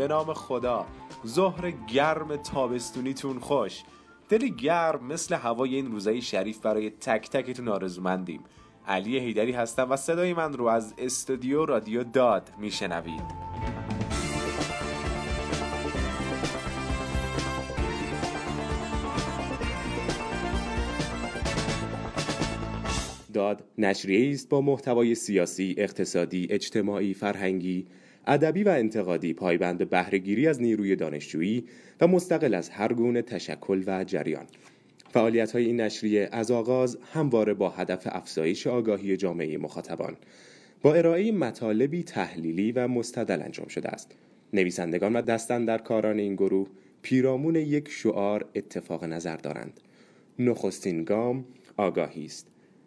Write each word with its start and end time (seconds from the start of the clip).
به 0.00 0.08
نام 0.08 0.32
خدا. 0.34 0.86
ظهر 1.26 1.70
گرم 1.70 2.36
تابستونیتون 2.36 3.38
خوش. 3.38 3.82
دلی 4.28 4.50
گرم 4.50 5.06
مثل 5.06 5.34
هوای 5.34 5.74
این 5.74 5.92
روزای 5.92 6.22
شریف 6.22 6.58
برای 6.58 6.90
تک 6.90 7.30
تکتون 7.30 7.68
آرزومندیم. 7.68 8.40
علی 8.86 9.18
هیدری 9.18 9.52
هستم 9.52 9.90
و 9.90 9.96
صدای 9.96 10.34
من 10.34 10.52
رو 10.52 10.66
از 10.66 10.94
استودیو 10.98 11.64
رادیو 11.64 12.04
داد 12.04 12.52
میشنوید. 12.58 13.22
داد 23.32 23.64
نشریه 23.78 24.32
است 24.32 24.48
با 24.48 24.60
محتوای 24.60 25.14
سیاسی، 25.14 25.74
اقتصادی، 25.78 26.46
اجتماعی، 26.50 27.14
فرهنگی، 27.14 27.86
ادبی 28.26 28.62
و 28.62 28.68
انتقادی 28.68 29.34
پایبند 29.34 29.90
بهرهگیری 29.90 30.46
از 30.46 30.62
نیروی 30.62 30.96
دانشجویی 30.96 31.64
و 32.00 32.06
مستقل 32.06 32.54
از 32.54 32.68
هر 32.68 32.92
گونه 32.92 33.22
تشکل 33.22 33.84
و 33.86 34.04
جریان. 34.04 34.46
فعالیت 35.12 35.52
های 35.52 35.64
این 35.64 35.80
نشریه 35.80 36.28
از 36.32 36.50
آغاز 36.50 36.98
همواره 37.12 37.54
با 37.54 37.70
هدف 37.70 38.08
افزایش 38.10 38.66
آگاهی 38.66 39.16
جامعه 39.16 39.58
مخاطبان 39.58 40.16
با 40.82 40.94
ارائه 40.94 41.32
مطالبی 41.32 42.02
تحلیلی 42.02 42.72
و 42.72 42.88
مستدل 42.88 43.42
انجام 43.42 43.68
شده 43.68 43.88
است. 43.88 44.12
نویسندگان 44.52 45.16
و 45.16 45.22
دستن 45.22 45.64
در 45.64 45.78
کاران 45.78 46.18
این 46.18 46.34
گروه 46.34 46.68
پیرامون 47.02 47.56
یک 47.56 47.88
شعار 47.88 48.44
اتفاق 48.54 49.04
نظر 49.04 49.36
دارند. 49.36 49.80
نخستین 50.38 51.04
گام 51.04 51.44
آگاهی 51.76 52.24
است. 52.24 52.46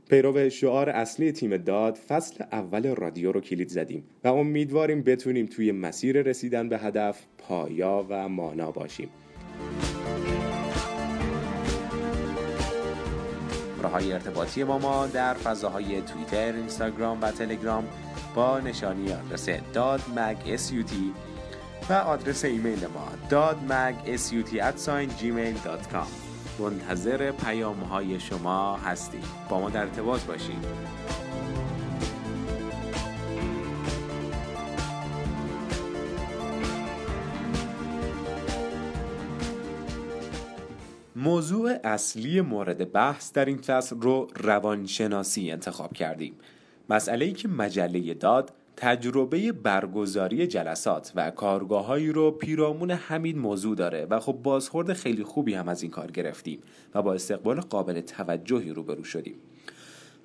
پیرو 0.09 0.49
شعار 0.49 0.89
اصلی 0.89 1.31
تیم 1.31 1.57
داد 1.57 1.95
فصل 1.95 2.43
اول 2.51 2.95
رادیو 2.95 3.31
رو 3.31 3.41
کلید 3.41 3.69
زدیم 3.69 4.03
و 4.23 4.27
امیدواریم 4.27 5.03
بتونیم 5.03 5.45
توی 5.45 5.71
مسیر 5.71 6.21
رسیدن 6.21 6.69
به 6.69 6.77
هدف 6.77 7.21
پایا 7.37 8.05
و 8.09 8.29
مانا 8.29 8.71
باشیم. 8.71 9.09
راه 13.83 13.93
ارتباطی 13.95 14.63
با 14.63 14.77
ما 14.77 15.07
در 15.07 15.33
فضاهای 15.33 16.01
توییتر، 16.01 16.53
اینستاگرام 16.53 17.21
و 17.21 17.31
تلگرام 17.31 17.87
با 18.35 18.59
نشانی 18.59 19.13
آدرس 19.13 19.49
داد 19.73 20.01
مگ 20.15 20.37
و 21.89 21.93
آدرس 21.93 22.45
ایمیل 22.45 22.87
ما 22.87 23.07
دادمگ 23.29 23.95
منتظر 26.59 27.31
پیام 27.31 27.79
های 27.79 28.19
شما 28.19 28.77
هستیم. 28.77 29.23
با 29.49 29.59
ما 29.59 29.69
در 29.69 29.81
ارتباط 29.81 30.21
باشید 30.21 30.65
موضوع 41.15 41.77
اصلی 41.83 42.41
مورد 42.41 42.91
بحث 42.91 43.33
در 43.33 43.45
این 43.45 43.57
فصل 43.57 44.01
رو 44.01 44.27
روانشناسی 44.35 45.51
انتخاب 45.51 45.93
کردیم. 45.93 46.33
مسئله 46.89 47.25
ای 47.25 47.33
که 47.33 47.47
مجله 47.47 48.13
داد 48.13 48.53
تجربه 48.77 49.51
برگزاری 49.51 50.47
جلسات 50.47 51.11
و 51.15 51.31
کارگاههایی 51.31 52.11
رو 52.11 52.31
پیرامون 52.31 52.91
همین 52.91 53.39
موضوع 53.39 53.75
داره 53.75 54.07
و 54.09 54.19
خب 54.19 54.33
بازخورد 54.43 54.93
خیلی 54.93 55.23
خوبی 55.23 55.53
هم 55.53 55.67
از 55.67 55.81
این 55.81 55.91
کار 55.91 56.11
گرفتیم 56.11 56.59
و 56.95 57.01
با 57.01 57.13
استقبال 57.13 57.59
قابل 57.59 58.01
توجهی 58.01 58.69
روبرو 58.69 59.03
شدیم. 59.03 59.35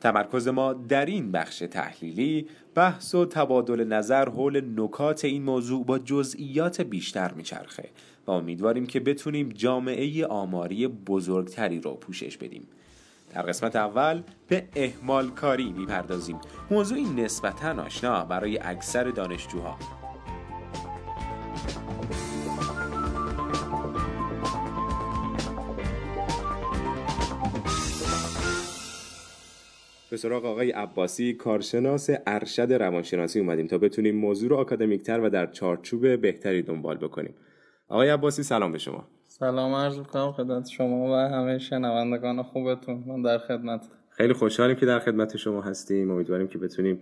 تمرکز 0.01 0.49
ما 0.49 0.73
در 0.73 1.07
این 1.07 1.33
بخش 1.33 1.59
تحلیلی 1.59 2.47
بحث 2.75 3.15
و 3.15 3.27
تبادل 3.27 3.85
نظر 3.85 4.29
حول 4.29 4.63
نکات 4.77 5.25
این 5.25 5.43
موضوع 5.43 5.85
با 5.85 5.99
جزئیات 5.99 6.81
بیشتر 6.81 7.33
میچرخه 7.33 7.89
و 8.27 8.31
امیدواریم 8.31 8.87
که 8.87 9.01
بتونیم 9.01 9.49
جامعه 9.49 10.27
آماری 10.27 10.89
بزرگتری 10.89 11.81
رو 11.81 11.95
پوشش 11.95 12.37
بدیم. 12.37 12.67
در 13.31 13.43
قسمت 13.43 13.77
اول 13.77 14.23
به 14.49 14.69
اهمال 14.77 15.31
کاری 15.31 15.73
می‌پردازیم. 15.73 16.39
موضوعی 16.71 17.05
نسبتا 17.05 17.83
آشنا 17.83 18.25
برای 18.25 18.59
اکثر 18.59 19.05
دانشجوها. 19.05 19.77
به 30.11 30.17
سراغ 30.17 30.45
آقای 30.45 30.71
عباسی 30.71 31.33
کارشناس 31.33 32.11
ارشد 32.27 32.73
روانشناسی 32.73 33.41
اومدیم 33.41 33.67
تا 33.67 33.79
بتونیم 33.79 34.17
موضوع 34.17 34.51
رو 34.51 34.57
آکادمیکتر 34.57 35.21
و 35.21 35.31
در 35.31 35.47
چارچوب 35.47 36.21
بهتری 36.21 36.63
دنبال 36.63 36.97
بکنیم. 36.97 37.35
آقای 37.89 38.11
عباسی 38.11 38.43
سلام 38.43 38.73
به 38.73 38.79
شما. 38.79 39.09
سلام 39.41 39.75
عرض 39.75 39.99
می‌کنم 39.99 40.33
خدمت 40.33 40.69
شما 40.69 41.13
و 41.13 41.15
همه 41.15 41.59
شنوندگان 41.59 42.43
خوبتون. 42.43 43.05
من 43.07 43.23
در 43.23 43.39
خدمت. 43.39 43.89
خیلی 44.11 44.33
خوشحالیم 44.33 44.77
که 44.77 44.87
در 44.87 44.99
خدمت 44.99 45.37
شما 45.37 45.63
هستیم. 45.63 46.11
امیدواریم 46.11 46.49
که 46.49 46.59
بتونیم 46.59 47.01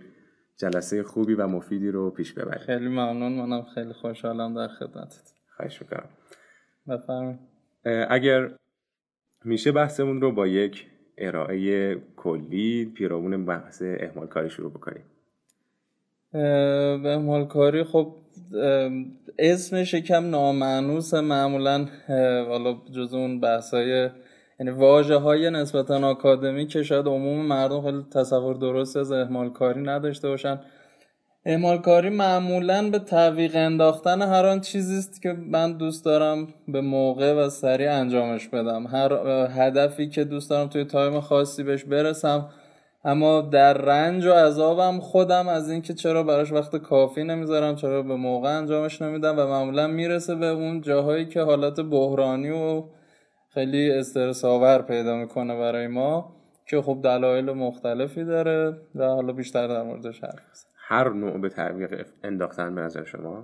جلسه 0.57 1.03
خوبی 1.03 1.33
و 1.33 1.47
مفیدی 1.47 1.91
رو 1.91 2.11
پیش 2.11 2.33
ببریم. 2.33 2.65
خیلی 2.65 2.87
ممنون. 2.87 3.31
منم 3.31 3.63
خیلی 3.75 3.93
خوشحالم 3.93 4.55
در 4.55 4.67
خدمتت. 4.67 5.33
خواهش 5.55 5.81
می‌کنم. 5.81 6.09
بفرمایید. 6.87 7.39
اگر 8.09 8.51
میشه 9.45 9.71
بحثمون 9.71 10.21
رو 10.21 10.31
با 10.31 10.47
یک 10.47 10.87
ارائه 11.17 11.95
کلی 12.15 12.85
پیرامون 12.85 13.45
بحث 13.45 13.83
اهمال 13.85 14.27
کاری 14.27 14.49
شروع 14.49 14.71
بکنیم. 14.71 15.03
به 17.03 17.09
اهمال 17.09 17.45
کاری 17.45 17.83
خب 17.83 18.15
اسمش 19.39 19.93
یکم 19.93 20.29
نامعنوس 20.29 21.13
معمولا 21.13 21.85
حالا 22.47 22.75
جز 22.95 23.13
اون 23.13 23.39
بحثای 23.39 24.09
یعنی 24.59 24.71
واجه 24.71 25.15
های 25.15 25.49
نسبتا 25.49 26.07
آکادمی 26.07 26.67
که 26.67 26.83
شاید 26.83 27.07
عموم 27.07 27.45
مردم 27.45 27.81
خیلی 27.81 28.05
تصور 28.13 28.55
درست 28.55 28.97
از 28.97 29.11
اهمال 29.11 29.49
کاری 29.49 29.81
نداشته 29.81 30.27
باشن. 30.27 30.59
اهمال 31.45 31.77
کاری 31.77 32.09
معمولا 32.09 32.89
به 32.89 32.99
تعویق 32.99 33.55
انداختن 33.55 34.21
هر 34.21 34.45
آن 34.45 34.61
چیزی 34.61 34.97
است 34.97 35.21
که 35.21 35.33
من 35.33 35.77
دوست 35.77 36.05
دارم 36.05 36.47
به 36.67 36.81
موقع 36.81 37.33
و 37.33 37.49
سریع 37.49 37.93
انجامش 37.93 38.47
بدم. 38.47 38.87
هر 38.87 39.13
هدفی 39.51 40.09
که 40.09 40.23
دوست 40.23 40.49
دارم 40.49 40.67
توی 40.67 40.83
تایم 40.83 41.19
خاصی 41.19 41.63
بهش 41.63 41.83
برسم 41.83 42.49
اما 43.03 43.41
در 43.41 43.73
رنج 43.73 44.25
و 44.25 44.31
عذابم 44.31 44.99
خودم 44.99 45.47
از 45.47 45.69
اینکه 45.69 45.93
چرا 45.93 46.23
براش 46.23 46.51
وقت 46.51 46.75
کافی 46.75 47.23
نمی‌ذارم 47.23 47.75
چرا 47.75 48.03
به 48.03 48.15
موقع 48.15 48.57
انجامش 48.57 49.01
نمیدم 49.01 49.39
و 49.39 49.47
معمولا 49.47 49.87
می‌رسه 49.87 50.35
به 50.35 50.45
اون 50.45 50.81
جاهایی 50.81 51.25
که 51.25 51.41
حالت 51.41 51.79
بحرانی 51.79 52.49
و 52.49 52.83
خیلی 53.53 53.91
استرس 53.91 54.45
آور 54.45 54.81
پیدا 54.81 55.15
می‌کنه 55.15 55.55
برای 55.59 55.87
ما 55.87 56.37
که 56.69 56.81
خب 56.81 56.99
دلایل 57.03 57.51
مختلفی 57.51 58.23
داره 58.23 58.77
و 58.95 59.05
حالا 59.05 59.33
بیشتر 59.33 59.67
در 59.67 59.83
موردش 59.83 60.23
حرف 60.23 60.65
هر 60.75 61.09
نوع 61.09 61.37
به 61.37 61.49
تعویق 61.49 62.05
انداختن 62.23 62.75
به 62.75 62.81
نظر 62.81 63.03
شما؟ 63.03 63.43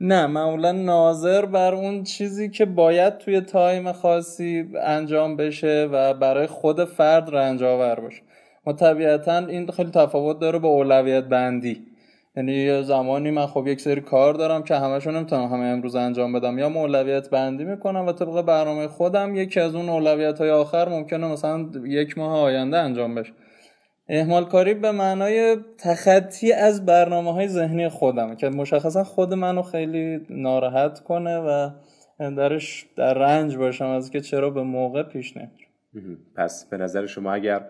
نه 0.00 0.26
معمولا 0.26 0.72
ناظر 0.72 1.46
بر 1.46 1.74
اون 1.74 2.02
چیزی 2.02 2.50
که 2.50 2.64
باید 2.64 3.18
توی 3.18 3.40
time 3.40 3.92
خاصی 3.92 4.70
انجام 4.82 5.36
بشه 5.36 5.88
و 5.92 6.14
برای 6.14 6.46
خود 6.46 6.84
فرد 6.84 7.34
رنج 7.34 7.62
آور 7.62 8.00
باشه. 8.00 8.22
ما 8.66 8.72
طبیعتا 8.72 9.38
این 9.38 9.70
خیلی 9.70 9.90
تفاوت 9.90 10.38
داره 10.38 10.58
با 10.58 10.68
اولویت 10.68 11.24
بندی. 11.24 11.86
یعنی 12.36 12.52
یه 12.52 12.82
زمانی 12.82 13.30
من 13.30 13.46
خب 13.46 13.66
یک 13.66 13.80
سری 13.80 14.00
کار 14.00 14.34
دارم 14.34 14.62
که 14.62 14.74
همشون 14.74 15.16
نمی‌تونم 15.16 15.44
همه 15.44 15.64
امروز 15.64 15.94
انجام 15.94 16.32
بدم. 16.32 16.58
یا 16.58 16.66
اولویت 16.66 17.30
بندی 17.30 17.64
می‌کنم 17.64 18.06
و 18.06 18.12
طبق 18.12 18.42
برنامه 18.42 18.88
خودم 18.88 19.34
یکی 19.34 19.60
از 19.60 19.74
اون 19.74 19.88
اولویت 19.88 20.38
های 20.38 20.50
آخر 20.50 20.88
ممکنه 20.88 21.26
مثلا 21.26 21.66
یک 21.84 22.18
ماه 22.18 22.38
آینده 22.38 22.78
انجام 22.78 23.14
بشه. 23.14 23.32
اهمال 24.08 24.44
کاری 24.44 24.74
به 24.74 24.92
معنای 24.92 25.56
تخطی 25.78 26.52
از 26.52 26.86
برنامه 26.86 27.32
های 27.32 27.48
ذهنی 27.48 27.88
خودم 27.88 28.34
که 28.34 28.48
مشخصا 28.48 29.04
خود 29.04 29.34
منو 29.34 29.62
خیلی 29.62 30.20
ناراحت 30.30 31.00
کنه 31.00 31.38
و 31.38 31.70
درش 32.18 32.86
در 32.96 33.14
رنج 33.14 33.56
باشم 33.56 33.86
از 33.86 34.10
که 34.10 34.20
چرا 34.20 34.50
به 34.50 34.62
موقع 34.62 35.02
پیش 35.02 35.36
نمیره 35.36 36.18
پس 36.36 36.64
به 36.70 36.76
نظر 36.76 37.06
شما 37.06 37.32
اگر 37.32 37.60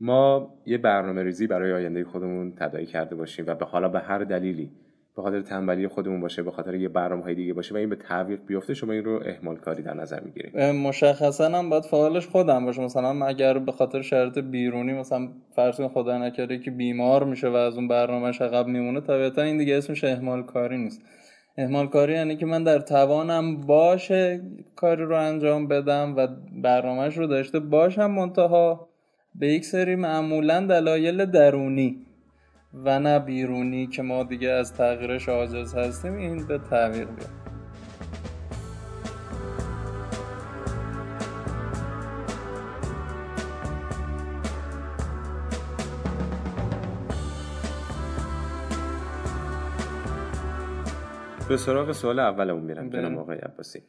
ما 0.00 0.54
یه 0.66 0.78
برنامه 0.78 1.22
ریزی 1.22 1.46
برای 1.46 1.72
آینده 1.72 2.04
خودمون 2.04 2.52
تدایی 2.52 2.86
کرده 2.86 3.16
باشیم 3.16 3.44
و 3.48 3.54
به 3.54 3.64
حالا 3.64 3.88
به 3.88 4.00
هر 4.00 4.18
دلیلی 4.18 4.70
به 5.16 5.22
خاطر 5.22 5.40
تنبلی 5.40 5.88
خودمون 5.88 6.20
باشه 6.20 6.42
به 6.42 6.50
خاطر 6.50 6.74
یه 6.74 6.88
برنامه 6.88 7.22
های 7.22 7.34
دیگه 7.34 7.52
باشه 7.52 7.74
و 7.74 7.76
این 7.76 7.88
به 7.88 7.96
تعویق 7.96 8.40
بیفته 8.46 8.74
شما 8.74 8.92
این 8.92 9.04
رو 9.04 9.22
اهمال 9.26 9.56
کاری 9.56 9.82
در 9.82 9.94
نظر 9.94 10.20
می‌گیرید. 10.20 10.58
مشخصا 10.60 11.48
هم 11.48 11.70
باید 11.70 11.84
فعالش 11.84 12.26
خودم 12.26 12.64
باشه. 12.64 12.82
مثلا 12.82 13.26
اگر 13.26 13.58
به 13.58 13.72
خاطر 13.72 14.02
شرط 14.02 14.38
بیرونی 14.38 14.92
مثلا 14.92 15.28
فرض 15.56 15.80
خدا 15.80 16.18
نکرده 16.18 16.58
که 16.58 16.70
بیمار 16.70 17.24
میشه 17.24 17.48
و 17.48 17.54
از 17.54 17.76
اون 17.76 17.88
برنامهش 17.88 18.40
عقب 18.40 18.66
میمونه 18.66 19.00
طبیعتا 19.00 19.42
این 19.42 19.58
دیگه 19.58 19.76
اسمش 19.76 20.04
اهمال 20.04 20.42
کاری 20.42 20.78
نیست. 20.78 21.02
اهمال 21.58 21.86
کاری 21.86 22.12
یعنی 22.12 22.36
که 22.36 22.46
من 22.46 22.64
در 22.64 22.78
توانم 22.78 23.60
باشه 23.60 24.40
کاری 24.76 25.04
رو 25.04 25.16
انجام 25.16 25.68
بدم 25.68 26.14
و 26.16 26.28
برنامهش 26.62 27.18
رو 27.18 27.26
داشته 27.26 27.60
باشم 27.60 28.10
منتها. 28.10 28.88
به 29.38 29.48
یک 29.48 29.64
سری 29.64 29.96
معمولا 29.96 30.66
دلایل 30.66 31.24
درونی 31.24 32.06
و 32.74 33.00
نه 33.00 33.18
بیرونی 33.18 33.86
که 33.86 34.02
ما 34.02 34.22
دیگه 34.22 34.48
از 34.50 34.74
تغییرش 34.74 35.28
عاجز 35.28 35.74
هستیم 35.74 36.16
این 36.16 36.46
به 36.46 36.58
تغییر 36.58 37.04
بیاد. 37.04 37.30
به 51.48 51.56
سراغ 51.56 51.92
سوال 51.92 52.18
اولمون 52.18 52.62
میرم 52.62 52.90
جناب 52.90 53.18
آقای 53.18 53.38
عباسی. 53.38 53.82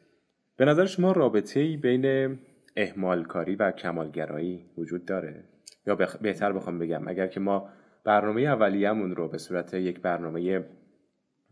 به 0.58 0.66
نظر 0.66 0.86
شما 0.86 1.12
رابطه 1.12 1.60
ای 1.60 1.78
بین 1.78 2.38
اهمالکاری 2.78 3.56
و 3.56 3.72
کمالگرایی 3.72 4.66
وجود 4.78 5.06
داره. 5.06 5.44
یا 5.88 5.96
بهتر 6.22 6.52
بخوام 6.52 6.80
بگم 6.80 7.08
اگر 7.08 7.28
که 7.28 7.40
ما 7.40 7.70
برنامه 8.06 8.42
اولیه‌مون 8.42 9.16
رو 9.16 9.28
به 9.28 9.38
صورت 9.38 9.74
یک 9.74 10.00
برنامه 10.00 10.66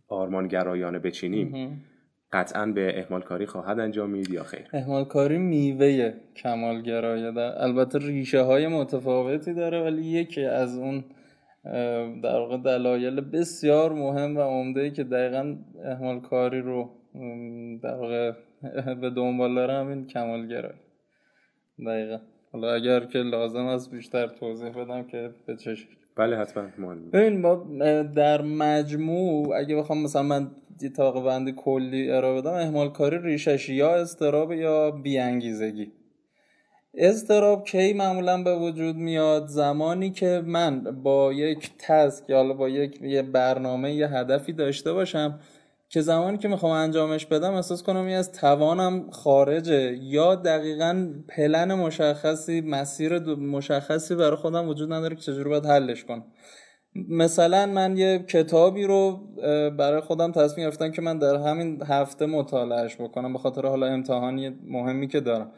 آرمانگرایانه 0.08 1.00
بچینیم 1.00 1.82
قطعا 2.32 2.66
به 2.66 3.00
اهمالکاری 3.00 3.46
خواهد 3.46 3.80
انجامید 3.80 4.30
یا 4.30 4.44
خیر؟ 4.44 4.68
اهمالکاری 4.74 5.38
میوه 5.38 6.14
کمالگرایی 6.36 7.34
در 7.34 7.64
البته 7.64 8.00
ریشه 8.00 8.42
های 8.42 8.68
متفاوتی 8.68 9.54
داره 9.54 9.84
ولی 9.84 10.02
یکی 10.02 10.46
از 10.46 10.78
اون 10.78 11.04
در 12.24 12.36
واقع 12.40 12.58
دلایل 12.58 13.22
بسیار 13.22 13.94
مهم 13.94 14.38
و 14.38 14.42
عمده 14.42 14.92
که 14.92 15.04
دقیقا 15.04 15.56
اهمالکاری 15.86 16.62
رو 16.62 16.90
در 17.84 17.96
واقع 17.96 18.32
به 19.02 19.10
دنبال 19.10 19.56
داره 19.56 19.74
همین 19.74 20.08
کمالگرایی. 20.08 20.85
دقیقا. 21.80 22.20
حالا 22.52 22.74
اگر 22.74 23.06
که 23.06 23.20
لازم 23.20 23.66
است 23.66 23.92
بیشتر 23.92 24.28
توضیح 24.28 24.70
بدم 24.70 25.04
که 25.04 25.30
به 25.46 25.56
چه 25.56 25.76
بله 26.16 26.38
حتما. 26.38 26.96
ببین 27.14 27.42
ما 27.42 27.56
در 28.04 28.42
مجموع 28.42 29.56
اگه 29.58 29.76
بخوام 29.76 30.02
مثلا 30.02 30.24
من 30.24 30.52
یه 30.82 30.90
طاقه 30.90 31.22
بندی 31.22 31.54
کلی 31.58 32.12
ارائه 32.12 32.42
بدم 32.42 32.54
اهمال 32.54 32.90
کاری 32.90 33.18
ریشش 33.22 33.70
یا 33.70 33.96
استراب 33.96 34.52
یا 34.52 34.92
بیانگیزگی. 34.92 35.92
استراب 36.98 37.64
کی 37.64 37.94
معمولا 37.94 38.44
به 38.44 38.56
وجود 38.56 38.96
میاد؟ 38.96 39.48
زمانی 39.48 40.12
که 40.12 40.42
من 40.46 40.82
با 41.04 41.34
یک 41.34 41.72
تسک 41.80 42.30
یا 42.30 42.54
با 42.54 42.70
یک 42.70 43.02
یه 43.02 43.22
برنامه 43.22 43.94
یه 43.94 44.08
هدفی 44.08 44.54
داشته 44.54 44.94
باشم 44.94 45.40
که 45.90 46.02
زمانی 46.02 46.38
که 46.38 46.48
می‌خوام 46.48 46.72
انجامش 46.72 47.26
بدم 47.26 47.54
احساس 47.54 47.84
کنم 47.84 48.06
از 48.06 48.32
توانم 48.32 49.12
خارجه. 49.12 49.98
یا 50.02 50.36
دقیقا 50.36 51.14
پلن 51.30 51.74
مشخصی 51.74 52.62
مسیر 52.62 53.20
مشخصی 53.36 54.16
برای 54.16 54.36
خودم 54.36 54.70
وجود 54.70 54.94
نداره 54.94 55.16
که 55.16 55.22
چجوری 55.22 55.50
باید 55.50 55.66
حلش 55.66 56.04
کنم. 56.04 56.26
مثلا 57.10 57.66
من 57.66 57.98
یه 57.98 58.20
کتابی 58.20 58.84
رو 58.84 59.20
برای 59.78 60.02
خودم 60.02 60.32
تصمیم 60.32 60.68
گرفتم 60.68 60.92
که 60.92 61.02
من 61.02 61.18
در 61.18 61.36
همین 61.36 61.84
هفته 61.88 62.26
مطالعهش 62.26 62.96
بکنم 62.96 63.34
به 63.34 63.40
خاطر 63.40 63.66
حالا 63.66 63.88
امتحانی 63.88 64.50
مهمی 64.68 65.08
که 65.08 65.20
دارم. 65.20 65.52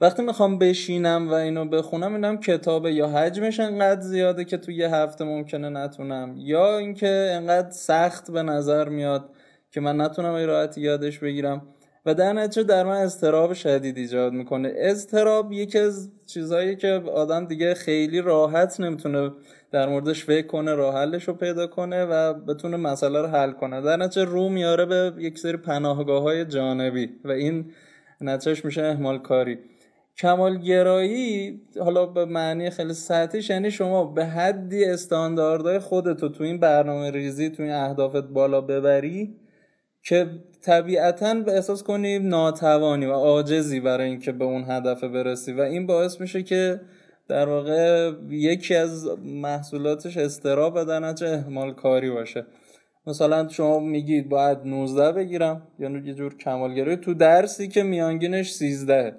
وقتی 0.00 0.22
می‌خوام 0.22 0.58
بشینم 0.58 1.30
و 1.30 1.32
اینو 1.32 1.64
بخونم 1.64 2.14
اینم 2.14 2.40
کتابه 2.40 2.92
یا 2.92 3.08
حجمش 3.08 3.60
انقدر 3.60 4.00
زیاده 4.00 4.44
که 4.44 4.56
تو 4.56 4.70
یه 4.70 4.94
هفته 4.94 5.24
ممکنه 5.24 5.68
نتونم 5.68 6.34
یا 6.36 6.78
اینکه 6.78 7.30
انقدر 7.32 7.70
سخت 7.70 8.30
به 8.30 8.42
نظر 8.42 8.88
میاد. 8.88 9.30
که 9.74 9.80
من 9.80 10.00
نتونم 10.00 10.32
این 10.32 10.46
راحتی 10.46 10.80
یادش 10.80 11.18
بگیرم. 11.18 11.62
و 12.06 12.14
در 12.14 12.32
نتیجه 12.32 12.62
در 12.62 12.84
من 12.84 12.96
استراب 12.96 13.52
شدید 13.52 13.96
ایجاد 13.96 14.32
می‌کنه. 14.32 14.72
استراب 14.76 15.52
یکی 15.52 15.78
از 15.78 16.10
چیزهایی 16.26 16.76
که 16.76 17.02
آدم 17.14 17.46
دیگه 17.46 17.74
خیلی 17.74 18.20
راحت 18.20 18.80
نمی‌تونه 18.80 19.30
در 19.72 19.88
موردش 19.88 20.24
فکر 20.24 20.46
کنه 20.46 20.74
راه 20.74 20.94
حلش 20.94 21.28
رو 21.28 21.34
پیدا 21.34 21.66
کنه 21.66 22.04
و 22.04 22.34
بتونه 22.34 22.76
مسئله 22.76 23.20
رو 23.20 23.26
حل 23.26 23.52
کنه. 23.52 23.80
در 23.80 23.96
نتیجه 23.96 24.24
رو 24.24 24.48
میاره 24.48 24.86
به 24.86 25.12
یک 25.18 25.38
سری 25.38 25.56
پناهگاه 25.56 26.22
های 26.22 26.44
جانبی 26.44 27.10
و 27.24 27.30
این 27.30 27.72
نتیجهش 28.20 28.64
میشه 28.64 28.82
اهمال 28.82 29.18
کاری 29.18 29.58
کمالگرایی 30.16 31.60
حالا 31.80 32.06
به 32.06 32.24
معنی 32.24 32.70
خیلی 32.70 32.94
سطحیش 32.94 33.50
یعنی 33.50 33.70
شما 33.70 34.04
به 34.04 34.24
حدی 34.24 34.84
استانداردهای 34.84 35.78
خودتو 35.78 36.28
تو 36.28 36.44
این 36.44 36.60
برنامه 36.60 37.10
ریزی 37.10 37.50
تو 37.50 37.62
این 37.62 37.72
اهدافت 37.72 38.24
بالا 38.24 38.60
ببری 38.60 39.36
که 40.04 40.26
طبیعتا 40.62 41.34
به 41.34 41.52
احساس 41.52 41.82
کنی 41.82 42.18
ناتوانی 42.18 43.06
و 43.06 43.12
عاجزی 43.12 43.80
برای 43.80 44.10
اینکه 44.10 44.32
به 44.32 44.44
اون 44.44 44.64
هدف 44.70 45.04
برسی. 45.04 45.52
و 45.52 45.60
این 45.60 45.86
باعث 45.86 46.20
میشه 46.20 46.42
که 46.42 46.80
در 47.28 47.48
واقع 47.48 48.12
یکی 48.30 48.74
از 48.74 49.06
محصولاتش 49.22 50.16
استراب 50.16 50.74
و 50.76 50.84
در 50.84 51.24
احمال 51.24 51.74
کاری 51.74 52.10
باشه. 52.10 52.46
مثلا 53.06 53.48
شما 53.48 53.80
میگید 53.80 54.28
باید 54.28 54.58
19 54.64 55.12
بگیرم 55.12 55.68
یعنی 55.78 56.08
یه 56.08 56.14
جور 56.14 56.36
کمالگرایی. 56.36 56.96
تو 56.96 57.14
درسی 57.14 57.68
که 57.68 57.82
میانگینش 57.82 58.52
13 58.52 59.16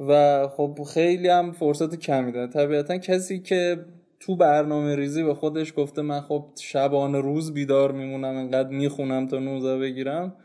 و 0.00 0.48
خب 0.48 0.78
خیلی 0.94 1.28
هم 1.28 1.52
فرصت 1.52 1.94
کمی 1.94 2.32
داره. 2.32 2.46
طبیعتا 2.46 2.98
کسی 2.98 3.40
که 3.40 3.84
تو 4.20 4.36
برنامه 4.36 4.96
ریزی 4.96 5.22
به 5.22 5.34
خودش 5.34 5.72
گفته 5.76 6.02
من 6.02 6.20
خب 6.20 6.46
شبانه 6.60 7.20
روز 7.20 7.54
بیدار 7.54 7.92
میمونم 7.92 8.36
انقدر 8.36 8.68
می‌خونم 8.68 9.26
تا 9.26 9.38
نوزه 9.38 9.78
بگیرم. 9.78 10.36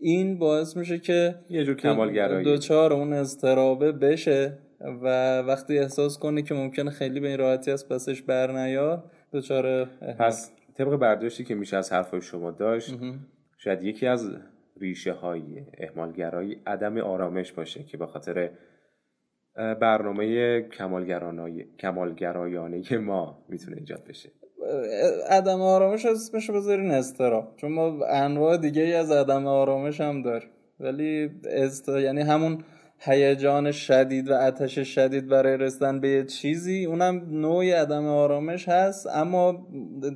این 0.00 0.38
باعث 0.38 0.76
میشه 0.76 0.98
که 0.98 1.34
یه 1.50 1.64
جور 1.64 1.76
کمالگرایی. 1.76 2.44
دوچار 2.44 2.92
اون 2.92 3.12
استرابه 3.12 3.92
بشه 3.92 4.58
و 4.80 5.38
وقتی 5.40 5.78
احساس 5.78 6.18
کنه 6.18 6.42
که 6.42 6.54
ممکنه 6.54 6.90
خیلی 6.90 7.20
به 7.20 7.28
این 7.28 7.38
راحتی 7.38 7.70
از 7.70 7.88
پسش 7.88 8.22
بر 8.22 8.52
نیاد 8.52 9.10
دوچار 9.32 9.84
پس 10.18 10.52
طبق 10.74 10.96
برداشتی 10.96 11.44
که 11.44 11.54
میشه 11.54 11.76
از 11.76 11.92
حرفای 11.92 12.20
شما 12.20 12.50
داشت 12.50 12.94
شاید 13.56 13.82
یکی 13.82 14.06
از 14.06 14.30
ریشه 14.80 15.12
های 15.12 15.42
احمالگرایی 15.78 16.56
عدم 16.66 16.98
آرامش 16.98 17.52
باشه 17.52 17.82
که 17.82 17.96
به 17.96 18.06
خاطر 18.06 18.50
برنامه 19.56 20.60
کمالگرایانه 21.78 22.98
ما 22.98 23.38
می‌تونه 23.48 23.76
ایجاد 23.76 24.04
بشه. 24.08 24.30
عدم 25.30 25.60
آرامش 25.60 26.06
اسمشو 26.06 26.52
بذارین 26.52 26.90
استرا 26.90 27.52
چون 27.56 27.72
ما 27.72 28.06
انواع 28.06 28.56
دیگه 28.56 28.82
ای 28.82 28.94
از 28.94 29.10
عدم 29.10 29.46
آرامش 29.46 30.00
هم 30.00 30.22
داریم. 30.22 30.48
ولی 30.80 31.30
است... 31.44 31.88
یعنی 31.88 32.20
همون 32.20 32.58
هیجان 32.98 33.72
شدید 33.72 34.30
و 34.30 34.34
آتش 34.34 34.78
شدید 34.78 35.28
برای 35.28 35.56
رسیدن 35.56 36.00
به 36.00 36.08
یه 36.08 36.24
چیزی 36.24 36.84
اونم 36.84 37.26
نوعی 37.30 37.70
عدم 37.70 38.06
آرامش 38.06 38.68
هست 38.68 39.06
اما 39.06 39.66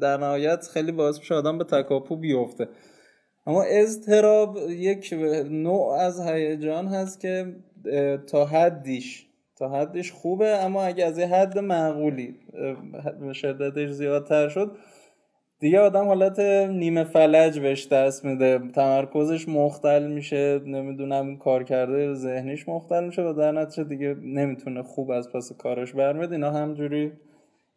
در 0.00 0.16
نهایت 0.16 0.68
خیلی 0.74 0.92
باعث 0.92 1.18
میشه 1.18 1.34
آدم 1.34 1.58
به 1.58 1.64
تکاپو 1.64 2.16
بیفته. 2.16 2.68
اما 3.46 3.62
اضطراب 3.62 4.58
یک 4.68 5.14
نوع 5.50 5.92
از 5.92 6.20
هیجان 6.20 6.86
هست 6.86 7.20
که 7.20 7.56
تا 8.26 8.44
حدیش 8.44 9.29
تا 9.60 9.68
حدش 9.68 10.12
خوبه 10.12 10.64
اما 10.64 10.82
اگه 10.82 11.04
از 11.06 11.18
یه 11.18 11.26
حد 11.26 11.58
معقولی 11.58 12.34
شدتش 13.32 13.90
زیادتر 13.90 14.48
شد 14.48 14.76
دیگه 15.58 15.80
آدم 15.80 16.04
حالت 16.04 16.40
نیمه 16.70 17.04
فلج 17.04 17.60
بهش 17.60 17.88
دست 17.88 18.24
میده. 18.24 18.58
تمرکزش 18.74 19.48
مختل 19.48 20.06
میشه 20.06 20.60
نمی‌دونم 20.66 21.36
کار 21.36 21.64
کرده 21.64 22.14
ذهنیش 22.14 22.68
مختل 22.68 23.04
میشه 23.04 23.22
و 23.22 23.32
در 23.32 23.52
نتیجه 23.52 23.84
دیگه 23.84 24.16
نمی‌تونه 24.22 24.82
خوب 24.82 25.10
از 25.10 25.32
پس 25.32 25.52
کارش 25.58 25.92
برمیاد 25.92 26.32
اینا 26.32 26.50
همجوری 26.50 27.12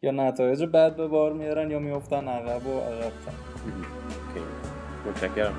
یا 0.02 0.10
نتایج 0.10 0.64
بد 0.64 0.96
به 0.96 1.06
بار 1.06 1.32
میارن 1.32 1.70
یا 1.70 1.78
میفتن 1.78 2.28
عقب 2.28 2.66
و 2.66 2.80
عقبتر. 2.80 3.32
متشکرم. 5.08 5.54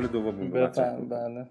سال 0.00 0.06
دوم 0.06 0.50
بله. 0.50 1.46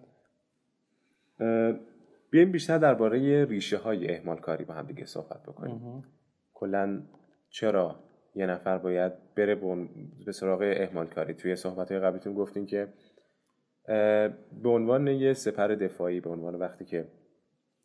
بیایم 2.30 2.52
بیشتر 2.52 2.78
درباره 2.78 3.46
ریشه 3.46 3.78
های 3.78 4.16
اهمال 4.16 4.38
کاری 4.38 4.66
با 4.66 4.74
هم 4.74 4.86
دیگه 4.86 5.06
صحبت 5.06 5.44
بکنیم. 5.44 6.04
کلا 6.54 7.02
چرا 7.50 7.96
یه 8.36 8.46
نفر 8.46 8.78
باید 8.78 9.14
بره 9.36 9.56
به 10.26 10.32
سراغ 10.32 10.62
اهمال 10.76 11.08
کاری 11.08 11.34
توی 11.34 11.56
صحبت 11.56 11.92
های 11.92 12.02
قبلیتون 12.02 12.34
گفتین 12.34 12.66
که 12.66 12.88
به 14.64 14.70
عنوان 14.70 15.08
یه 15.08 15.34
سپر 15.34 15.68
دفاعی 15.68 16.20
به 16.20 16.30
عنوان 16.30 16.56
وقتی 16.56 16.86
که 16.86 17.08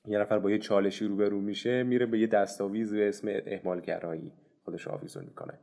یه 0.07 0.19
نفر 0.19 0.39
با 0.39 0.51
یه 0.51 0.59
چالشی 0.59 1.07
روبرو 1.07 1.41
میشه 1.41 1.83
میره 1.83 2.07
به 2.07 2.19
یه 2.19 2.27
دستاویز 2.27 2.95
به 2.95 3.09
اسم 3.09 3.29
اهمال 3.47 3.81
گرایی 3.81 4.33
خودش 4.65 4.89
آویزون 4.89 5.25
می‌کنه. 5.25 5.59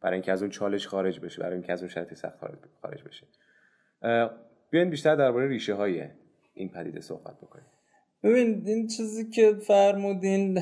برای 0.00 0.14
اینکه 0.14 0.32
از 0.32 0.42
اون 0.42 0.50
چالش 0.50 0.88
خارج 0.88 1.20
بشه 1.20 1.42
برای 1.42 1.54
اینکه 1.54 1.72
از 1.72 1.80
اون 1.80 1.88
شرط 1.88 2.14
سخت 2.14 2.38
خارج 2.82 3.04
بشه. 3.04 3.26
بیاین 4.70 4.90
بیشتر 4.90 5.16
درباره 5.16 5.48
ریشه 5.48 5.74
های 5.74 6.02
این 6.54 6.68
پدیده 6.68 7.00
صحبت 7.00 7.34
بکنیم. 7.42 7.66
ببین 8.22 8.62
این 8.66 8.86
چیزی 8.86 9.30
که 9.30 9.52
فرمودین 9.66 10.58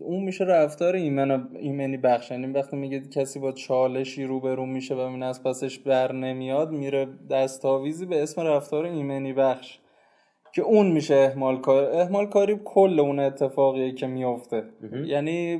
اون 0.00 0.24
میشه 0.24 0.44
رفتار 0.44 0.94
ایمن 0.94 1.48
ایمنی 1.54 1.96
بخش 1.96 2.30
یعنی 2.30 2.46
وقتی 2.46 2.76
میگه 2.76 3.00
کسی 3.00 3.38
با 3.38 3.52
چالشی 3.52 4.24
روبرو 4.24 4.66
میشه 4.66 4.94
و 4.94 4.98
این 4.98 5.22
از 5.22 5.42
پسش 5.42 5.78
بر 5.78 6.12
نمیاد 6.12 6.70
میره 6.70 7.08
دستاویزی 7.30 8.06
به 8.06 8.22
اسم 8.22 8.40
رفتار 8.40 8.84
ایمنی 8.84 9.32
بخش 9.32 9.78
که 10.54 10.62
اون 10.62 10.92
میشه 10.92 11.14
احمال 11.14 11.60
کار. 11.60 11.84
احمال 11.84 12.26
کاری 12.26 12.60
کل 12.64 13.00
اون 13.00 13.18
اتفاقیه 13.18 13.92
که 13.92 14.06
میفته. 14.06 14.64
یعنی 15.06 15.56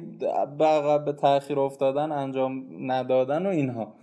به 1.05 1.13
تاخیر 1.13 1.59
افتادن 1.59 2.13
انجام 2.13 2.65
ندادن 2.93 3.47
و 3.47 3.49
اینها. 3.49 3.95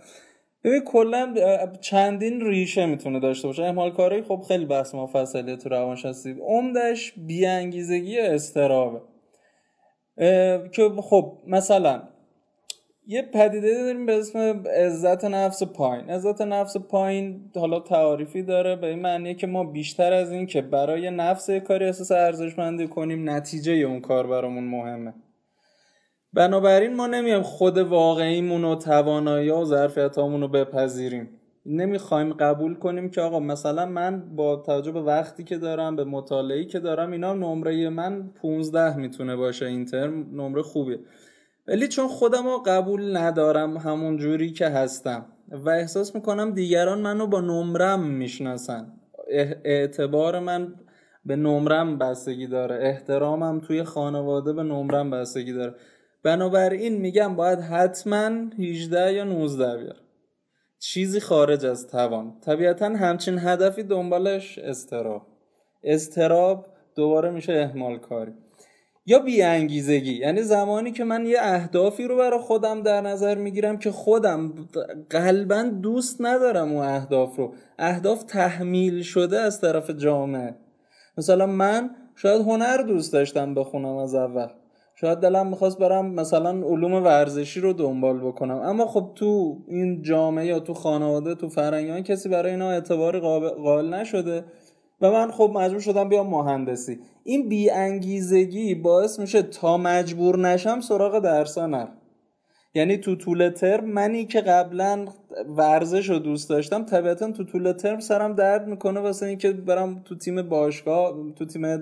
ببین 0.64 0.80
کلا 0.80 1.34
چندین 1.80 2.40
ریشه 2.40 2.86
می‌تونه 2.86 3.20
داشته 3.20 3.48
باشه. 3.48 3.62
احمال 3.62 3.90
کاری 3.90 4.22
خب 4.22 4.44
خیلی 4.48 4.64
بحث 4.64 4.94
مفصلیه 4.94 5.56
تو 5.56 5.68
روانشناسی. 5.68 6.36
عمدش 6.42 7.12
بیانگیزگی 7.16 8.18
استرابه 8.18 9.00
که 10.72 10.88
خب 11.02 11.38
مثلا 11.46 12.02
یه 13.06 13.22
پدیده 13.22 13.82
داریم 13.82 14.06
به 14.06 14.18
اسم 14.18 14.62
عزت 14.76 15.24
نفس 15.24 15.62
پایین. 15.62 16.10
عزت 16.10 16.40
نفس 16.40 16.76
پایین 16.76 17.50
حالا 17.56 17.80
تعاریفی 17.80 18.42
داره 18.42 18.76
به 18.76 18.86
این 18.86 18.98
معنیه 18.98 19.34
که 19.34 19.46
ما 19.46 19.64
بیشتر 19.64 20.12
از 20.12 20.32
این 20.32 20.46
که 20.46 20.62
برای 20.62 21.10
نفس 21.10 21.50
کاری 21.50 21.84
احساس 21.84 22.12
ارزشمندی 22.12 22.88
کنیم 22.88 23.30
نتیجه 23.30 23.72
اون 23.72 24.00
کار 24.00 24.26
برامون 24.26 24.64
مهمه. 24.64 25.14
بنابراین 26.34 26.96
ما 26.96 27.06
نمیم 27.06 27.42
خود 27.42 27.78
واقعیمون 27.78 28.64
و 28.64 28.74
توانایی 28.74 29.50
و 29.50 29.64
ظرفیت 29.64 30.18
رو 30.18 30.48
بپذیریم. 30.48 31.28
نمی‌خوایم 31.66 32.32
قبول 32.32 32.74
کنیم 32.74 33.10
که 33.10 33.20
آقا 33.20 33.40
مثلا 33.40 33.86
من 33.86 34.36
با 34.36 34.56
توجه 34.56 34.92
به 34.92 35.02
وقتی 35.02 35.44
که 35.44 35.58
دارم 35.58 35.96
به 35.96 36.04
مطالعی 36.04 36.66
که 36.66 36.78
دارم 36.80 37.12
اینا 37.12 37.34
نمره 37.34 37.88
من 37.88 38.30
15 38.42 38.96
می‌تونه 38.96 39.36
باشه. 39.36 39.66
این 39.66 39.84
ترم 39.84 40.40
نمره 40.40 40.62
خوبه 40.62 40.98
ولی 41.68 41.88
چون 41.88 42.08
خودم 42.08 42.46
رو 42.46 42.62
قبول 42.66 43.16
ندارم 43.16 43.76
همون 43.76 44.16
جوری 44.16 44.52
که 44.52 44.68
هستم 44.68 45.26
و 45.48 45.70
احساس 45.70 46.14
می‌کنم 46.14 46.50
دیگران 46.50 47.00
منو 47.00 47.26
با 47.26 47.40
نمرم 47.40 48.02
می‌شناسن. 48.02 48.92
اعتبار 49.64 50.38
من 50.38 50.74
به 51.26 51.36
نمرم 51.36 51.98
بستگی 51.98 52.46
داره. 52.46 52.78
احترامم 52.82 53.60
توی 53.60 53.84
خانواده 53.84 54.52
به 54.52 54.62
نمرم 54.62 55.10
بستگی 55.10 55.52
داره. 55.52 55.74
بنابراین 56.24 56.96
میگم 56.96 57.36
باید 57.36 57.58
حتما 57.58 58.30
18 58.58 59.12
یا 59.12 59.24
19 59.24 59.76
بیار. 59.76 59.96
چیزی 60.78 61.20
خارج 61.20 61.66
از 61.66 61.88
توان. 61.88 62.40
طبیعتا 62.40 62.86
همچین 62.86 63.38
هدفی 63.38 63.82
دنبالش 63.82 64.58
استراب 64.58 65.22
استراب 65.84 66.66
دوباره 66.96 67.30
میشه 67.30 67.52
اهمال 67.52 67.98
کاری 67.98 68.32
یا 69.06 69.18
بیانگیزگی. 69.18 70.12
یعنی 70.12 70.42
زمانی 70.42 70.92
که 70.92 71.04
من 71.04 71.26
یه 71.26 71.38
اهدافی 71.40 72.04
رو 72.04 72.16
برای 72.16 72.38
خودم 72.38 72.82
در 72.82 73.00
نظر 73.00 73.34
می‌گیرم 73.34 73.78
که 73.78 73.90
خودم 73.90 74.68
قلبا 75.10 75.62
دوست 75.62 76.16
ندارم 76.20 76.72
اون 76.72 76.84
اهداف 76.84 77.36
رو. 77.36 77.54
اهداف 77.78 78.22
تحمیل 78.22 79.02
شده 79.02 79.38
از 79.40 79.60
طرف 79.60 79.90
جامعه. 79.90 80.54
مثلا 81.18 81.46
من 81.46 81.90
شاید 82.16 82.40
هنر 82.40 82.76
دوست 82.76 83.12
داشتم 83.12 83.54
بخونم 83.54 83.96
از 83.96 84.14
اول. 84.14 84.48
شاید 84.94 85.18
دلم 85.18 85.46
می‌خواست 85.46 85.78
برم 85.78 86.14
مثلا 86.14 86.50
علوم 86.50 86.92
ورزشی 86.92 87.60
رو 87.60 87.72
دنبال 87.72 88.18
بکنم. 88.18 88.56
اما 88.56 88.86
خب 88.86 89.10
تو 89.14 89.58
این 89.68 90.02
جامعه 90.02 90.46
یا 90.46 90.60
تو 90.60 90.74
خانواده 90.74 91.34
تو 91.34 91.48
فرنگان 91.48 92.02
کسی 92.02 92.28
برای 92.28 92.52
اینا 92.52 92.70
اعتباری 92.70 93.20
قائل 93.20 93.94
نشده 93.94 94.44
و 95.00 95.10
من 95.10 95.30
خب 95.30 95.50
مجبور 95.54 95.80
شدم 95.80 96.08
بیام 96.08 96.26
مهندسی. 96.26 96.98
این 97.24 97.48
بی 97.48 97.70
انگیزگی 97.70 98.74
باعث 98.74 99.18
میشه 99.18 99.42
تا 99.42 99.76
مجبور 99.76 100.38
نشم 100.38 100.80
سراغ 100.80 101.18
درسا 101.18 101.66
نر 101.66 101.86
یعنی 102.74 102.96
تو 102.96 103.16
طول 103.16 103.48
ترم 103.48 103.84
منی 103.84 104.24
که 104.24 104.40
قبلا 104.40 105.04
ورزش 105.56 106.08
رو 106.08 106.18
دوست 106.18 106.50
داشتم 106.50 106.84
طبیعتا 106.84 107.30
تو 107.30 107.44
طول 107.44 107.72
ترم 107.72 108.00
سرم 108.00 108.34
درد 108.34 108.66
می‌کنه 108.68 109.00
واسه 109.00 109.26
اینکه 109.26 109.52
برم 109.52 110.02
تو 110.04 110.18
تیم 110.18 110.42
باشگاه 110.42 111.14
تو 111.36 111.44
تیم 111.44 111.76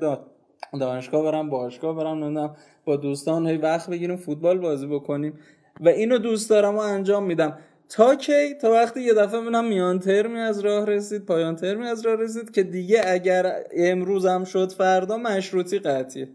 دانشگاه 0.80 1.22
برم 1.22 1.50
باشگاه 1.50 1.96
برم 1.96 2.24
نمی‌دونم 2.24 2.56
با 2.84 2.96
دوستان 2.96 3.46
هی 3.46 3.56
وقت 3.56 3.90
بگیریم 3.90 4.16
فوتبال 4.16 4.58
بازی 4.58 4.86
بکنیم. 4.86 5.38
و 5.80 5.88
اینو 5.88 6.18
دوست 6.18 6.50
دارم 6.50 6.76
و 6.76 6.78
انجام 6.78 7.24
میدم. 7.24 7.58
تا 7.88 8.14
کی؟ 8.14 8.54
تا 8.54 8.70
وقتی 8.70 9.00
یه 9.00 9.14
دفعه 9.14 9.40
منم 9.40 9.64
میان 9.64 9.98
ترمی 9.98 10.38
از 10.38 10.60
راه 10.60 10.86
رسید 10.86 11.26
پایان 11.26 11.56
ترمی 11.56 11.86
از 11.86 12.06
راه 12.06 12.14
رسید 12.14 12.50
که 12.50 12.62
دیگه 12.62 13.02
اگر 13.06 13.64
امروزم 13.76 14.44
شد 14.44 14.72
فردا 14.72 15.16
مشروطی 15.16 15.78
قطعیه. 15.78 16.28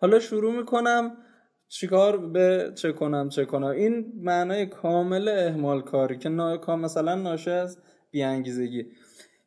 حالا 0.00 0.18
شروع 0.18 0.52
می‌کنم. 0.52 1.16
چیکار 1.70 2.16
به 2.16 2.72
چه 2.74 2.92
کنم 2.92 3.28
چه 3.28 3.44
کنم؟ 3.44 3.66
این 3.66 4.12
معنای 4.22 4.66
کامل 4.66 5.28
اهمال 5.28 5.82
کاری 5.82 6.18
که 6.18 6.28
نا... 6.28 6.76
مثلا 6.76 7.14
ناشه 7.14 7.50
از 7.50 7.78
بیانگیزگی. 8.10 8.86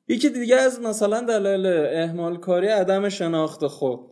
یکی 0.07 0.29
دیگه 0.29 0.55
از 0.55 0.81
مثلا 0.81 1.21
دلایل 1.21 1.65
اهمال 1.95 2.37
کاری 2.37 2.67
عدم 2.67 3.09
شناخت 3.09 3.67
خود. 3.67 4.11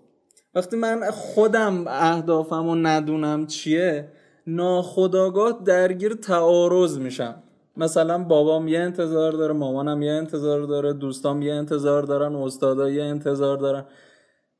وقتی 0.55 0.77
من 0.77 1.11
خودم 1.11 1.87
اهدافم 1.87 2.67
و 2.67 2.75
ندونم 2.75 3.47
چیه 3.47 4.07
ناخداگاه 4.47 5.61
درگیر 5.65 6.13
تعارض 6.13 6.99
میشم. 6.99 7.35
مثلا 7.77 8.23
بابام 8.23 8.67
یه 8.67 8.79
انتظار 8.79 9.31
داره 9.31 9.53
مامانم 9.53 10.01
یه 10.01 10.11
انتظار 10.11 10.61
داره 10.61 10.93
دوستام 10.93 11.41
یه 11.41 11.53
انتظار 11.53 12.03
دارن 12.03 12.35
استادا 12.35 12.89
یه 12.89 13.03
انتظار 13.03 13.57
دارن. 13.57 13.85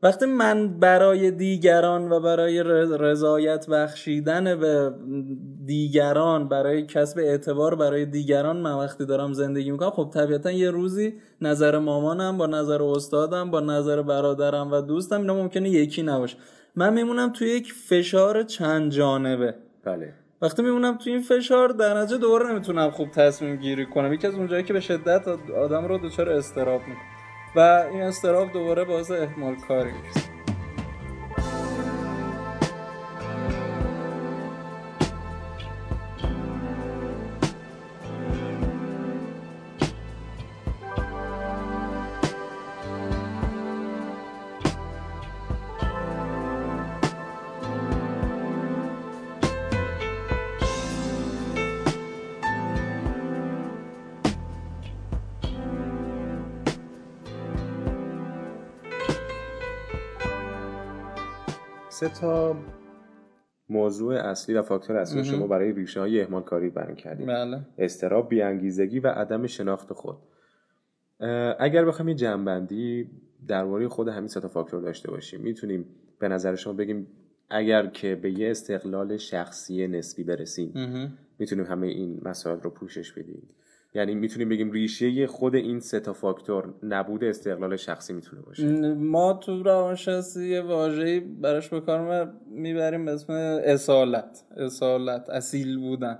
وقتی 0.03 0.25
من 0.25 0.79
برای 0.79 1.31
دیگران 1.31 2.11
و 2.11 2.19
برای 2.19 2.63
رضایت 2.99 3.69
بخشیدن 3.69 4.59
به 4.59 4.93
دیگران 5.65 6.47
برای 6.47 6.85
کسب 6.85 7.19
اعتبار 7.19 7.75
برای 7.75 8.05
دیگران 8.05 8.57
من 8.57 8.73
وقتی 8.73 9.05
دارم 9.05 9.33
زندگی 9.33 9.71
می‌کنم 9.71 9.89
خب 9.89 10.09
طبیعتا 10.13 10.51
یه 10.51 10.71
روزی 10.71 11.13
نظر 11.41 11.79
مامانم 11.79 12.37
با 12.37 12.47
نظر 12.47 12.83
استادم 12.83 13.51
با 13.51 13.59
نظر 13.59 14.01
برادرم 14.01 14.71
و 14.71 14.81
دوستم 14.81 15.21
اینا 15.21 15.33
ممکنه 15.33 15.69
یکی 15.69 16.03
نباشه. 16.03 16.37
من 16.75 16.93
میمونم 16.93 17.33
توی 17.33 17.47
یک 17.47 17.73
فشار 17.73 18.43
چند 18.43 18.91
جانبه. 18.91 19.55
بله. 19.83 20.13
وقتی 20.41 20.61
میمونم 20.61 20.97
توی 20.97 21.13
این 21.13 21.21
فشار 21.21 21.69
در 21.69 21.97
نتیجه 21.97 22.17
دوباره 22.17 22.51
نمی‌تونم 22.51 22.91
خوب 22.91 23.11
تصمیم 23.11 23.55
گیری 23.55 23.85
کنم. 23.85 24.13
یکی 24.13 24.27
از 24.27 24.35
اونجایی 24.35 24.63
که 24.63 24.73
به 24.73 24.79
شدت 24.79 25.27
آدم 25.57 25.87
رو 25.87 25.97
دچار 25.97 26.29
استراب 26.29 26.81
می‌کنه. 26.81 27.08
و 27.55 27.59
این 27.59 28.01
استراب 28.01 28.51
دوباره 28.51 28.83
باعث 28.83 29.11
احمال 29.11 29.55
کاری 29.55 29.91
میشه 29.91 30.38
سه 61.99 62.09
تا 62.09 62.55
موضوع 63.69 64.15
اصلی 64.15 64.55
و 64.55 64.61
فاکتور 64.61 64.97
اصلی 64.97 65.23
شما 65.23 65.47
برای 65.47 65.73
ریشه 65.73 65.99
های 65.99 66.21
اهمال 66.21 66.43
کاری 66.43 66.69
بیان 66.69 66.95
کردیم. 66.95 67.27
بله. 67.27 67.61
استراب 67.77 68.29
بیانگیزگی 68.29 68.99
و 68.99 69.07
عدم 69.07 69.47
شناخت 69.47 69.93
خود. 69.93 70.17
اگر 71.59 71.85
بخوایم 71.85 72.09
یه 72.09 72.15
جنبندی 72.15 73.09
درباره 73.47 73.87
خود 73.87 74.07
همین 74.07 74.27
سه 74.27 74.39
تا 74.39 74.47
فاکتور 74.47 74.81
داشته 74.81 75.11
باشیم 75.11 75.41
می‌تونیم 75.41 75.85
به 76.19 76.27
نظر 76.27 76.55
شما 76.55 76.73
بگیم 76.73 77.07
اگر 77.49 77.87
که 77.87 78.15
به 78.15 78.31
یه 78.31 78.51
استقلال 78.51 79.17
شخصی 79.17 79.87
نسبی 79.87 80.23
برسیم 80.23 80.73
می‌تونیم 81.39 81.65
همه 81.65 81.87
این 81.87 82.21
مسائل 82.23 82.59
رو 82.59 82.69
پوشش 82.69 83.11
بدیم. 83.11 83.49
یعنی 83.93 84.15
می‌تونیم 84.15 84.49
بگیم 84.49 84.71
ریشه 84.71 85.27
خود 85.27 85.55
این 85.55 85.79
سه 85.79 85.99
تا 85.99 86.13
فاکتور 86.13 86.73
نبود 86.83 87.23
استقلال 87.23 87.75
شخصی 87.75 88.13
می‌تونه 88.13 88.41
باشه. 88.41 88.93
ما 88.93 89.33
تو 89.33 89.63
روانشناسی 89.63 90.47
یه 90.47 90.61
واژه‌ای 90.61 91.19
براش 91.19 91.69
به 91.69 91.79
کار 91.79 92.33
می‌بریم 92.51 93.05
به 93.05 93.11
اسم 93.11 93.33
اصالت 93.65 94.43
اصالت 94.57 95.29
اصیل 95.29 95.79
بودن. 95.79 96.19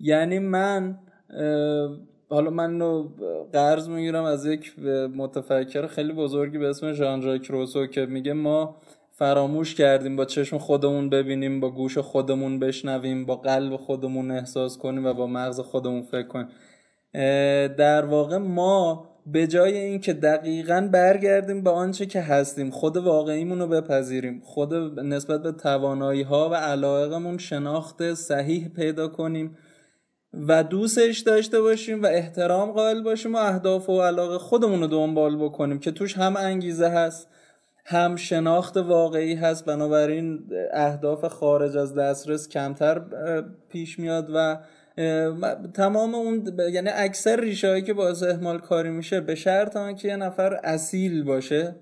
یعنی 0.00 0.38
من 0.38 0.98
حالا 2.28 2.50
من 2.50 2.80
رو 2.80 3.14
قرض 3.52 3.88
می‌گیرم 3.88 4.24
از 4.24 4.46
یک 4.46 4.78
متفکر 5.16 5.86
خیلی 5.86 6.12
بزرگی 6.12 6.58
به 6.58 6.68
اسم 6.68 6.92
ژان 6.92 7.20
ژاک 7.20 7.46
روسو 7.46 7.86
که 7.86 8.06
میگه 8.06 8.32
ما 8.32 8.76
فراموش 9.12 9.74
کردیم 9.74 10.16
با 10.16 10.24
چشم 10.24 10.58
خودمون 10.58 11.10
ببینیم 11.10 11.60
با 11.60 11.70
گوش 11.70 11.98
خودمون 11.98 12.58
بشنویم 12.58 13.26
با 13.26 13.36
قلب 13.36 13.76
خودمون 13.76 14.30
احساس 14.30 14.78
کنیم 14.78 15.06
و 15.06 15.12
با 15.12 15.26
مغز 15.26 15.60
خودمون 15.60 16.02
فکر 16.02 16.26
کنیم. 16.26 16.48
در 17.76 18.04
واقع 18.04 18.36
ما 18.36 19.10
به 19.26 19.46
جای 19.46 19.76
اینکه 19.78 20.12
دقیقا 20.12 20.88
برگردیم 20.92 21.62
به 21.62 21.70
آنچه 21.70 22.06
که 22.06 22.20
هستیم 22.20 22.70
خود 22.70 22.96
واقعیمون 22.96 23.58
رو 23.58 23.66
بپذیریم. 23.66 24.40
خود 24.44 24.74
نسبت 25.00 25.42
به 25.42 25.52
توانایی 25.52 26.22
ها 26.22 26.48
و 26.50 26.54
علاقمون 26.54 27.38
شناخت 27.38 28.14
صحیح 28.14 28.68
پیدا 28.68 29.08
کنیم 29.08 29.56
و 30.32 30.64
دوستش 30.64 31.18
داشته 31.18 31.60
باشیم 31.60 32.02
و 32.02 32.06
احترام 32.06 32.72
قائل 32.72 33.02
باشیم 33.02 33.34
و 33.34 33.38
اهداف 33.38 33.90
و 33.90 34.02
علاقه 34.02 34.38
خودمون 34.38 34.80
رو 34.80 34.86
دنبال 34.86 35.36
بکنیم 35.36 35.78
که 35.78 35.90
توش 35.90 36.16
هم 36.16 36.36
انگیزه 36.36 36.88
هست 36.88 37.28
هم 37.84 38.16
شناخت 38.16 38.76
واقعی 38.76 39.34
هست. 39.34 39.64
بنابراین 39.64 40.50
اهداف 40.72 41.24
خارج 41.24 41.76
از 41.76 41.94
دسترس 41.94 42.48
کمتر 42.48 43.02
پیش 43.68 43.98
میاد 43.98 44.30
و 44.34 44.58
تمام 45.74 46.14
اون 46.14 46.58
یعنی 46.72 46.88
اکثر 46.92 47.40
ریشه 47.40 47.82
که 47.82 47.94
باعث 47.94 48.22
احمال 48.22 48.58
کاری 48.58 48.90
میشه 48.90 49.20
به 49.20 49.34
شرط 49.34 49.96
که 49.96 50.08
یه 50.08 50.16
نفر 50.16 50.60
اصیل 50.64 51.24
باشه 51.24 51.76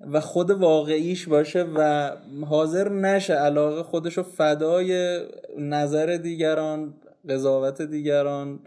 و 0.00 0.20
خود 0.20 0.50
واقعیش 0.50 1.28
باشه 1.28 1.62
و 1.76 2.10
حاضر 2.46 2.88
نشه 2.88 3.34
علاقه 3.34 3.82
خودشو 3.82 4.22
فدای 4.22 5.20
نظر 5.58 6.16
دیگران 6.16 6.94
قضاوت 7.28 7.82
دیگران 7.82 8.60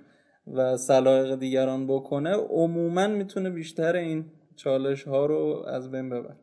و 0.48 0.77
سلایق 0.77 1.36
دیگران 1.36 1.88
بکنه 1.88 2.36
عموما 2.36 3.08
می‌تونه 3.08 3.50
بیشتر 3.50 3.96
این 3.96 4.25
چالش 4.55 5.03
ها 5.03 5.25
رو 5.25 5.63
از 5.67 5.91
بین 5.91 6.10
ببر 6.10 6.36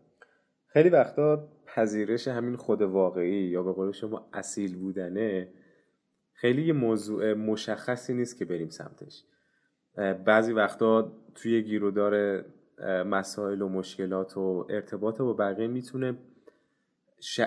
خیلی 0.67 0.89
وقتا 0.89 1.49
پذیرش 1.67 2.29
همین 2.29 2.57
خود 2.57 2.83
واقعی 2.83 3.49
یا 3.49 3.63
به 3.63 3.73
قول 3.73 3.93
شما 3.93 4.31
اصیل 4.33 4.77
بودنه 4.79 5.49
خیلی 6.41 6.67
یه 6.67 6.73
موضوع 6.73 7.35
مشخصی 7.35 8.15
نیست 8.15 8.39
که 8.39 8.45
بریم 8.45 8.69
سمتش. 8.69 9.25
بعضی 10.25 10.53
وقتا 10.53 11.13
توی 11.35 11.63
گیرودار 11.63 12.45
مسائل 13.07 13.63
و 13.63 13.69
مشکلات 13.69 14.37
و 14.37 14.67
ارتباط 14.71 15.19
با 15.19 15.33
بقیه 15.33 15.67
می‌تونه 15.67 16.19
ش... 17.21 17.41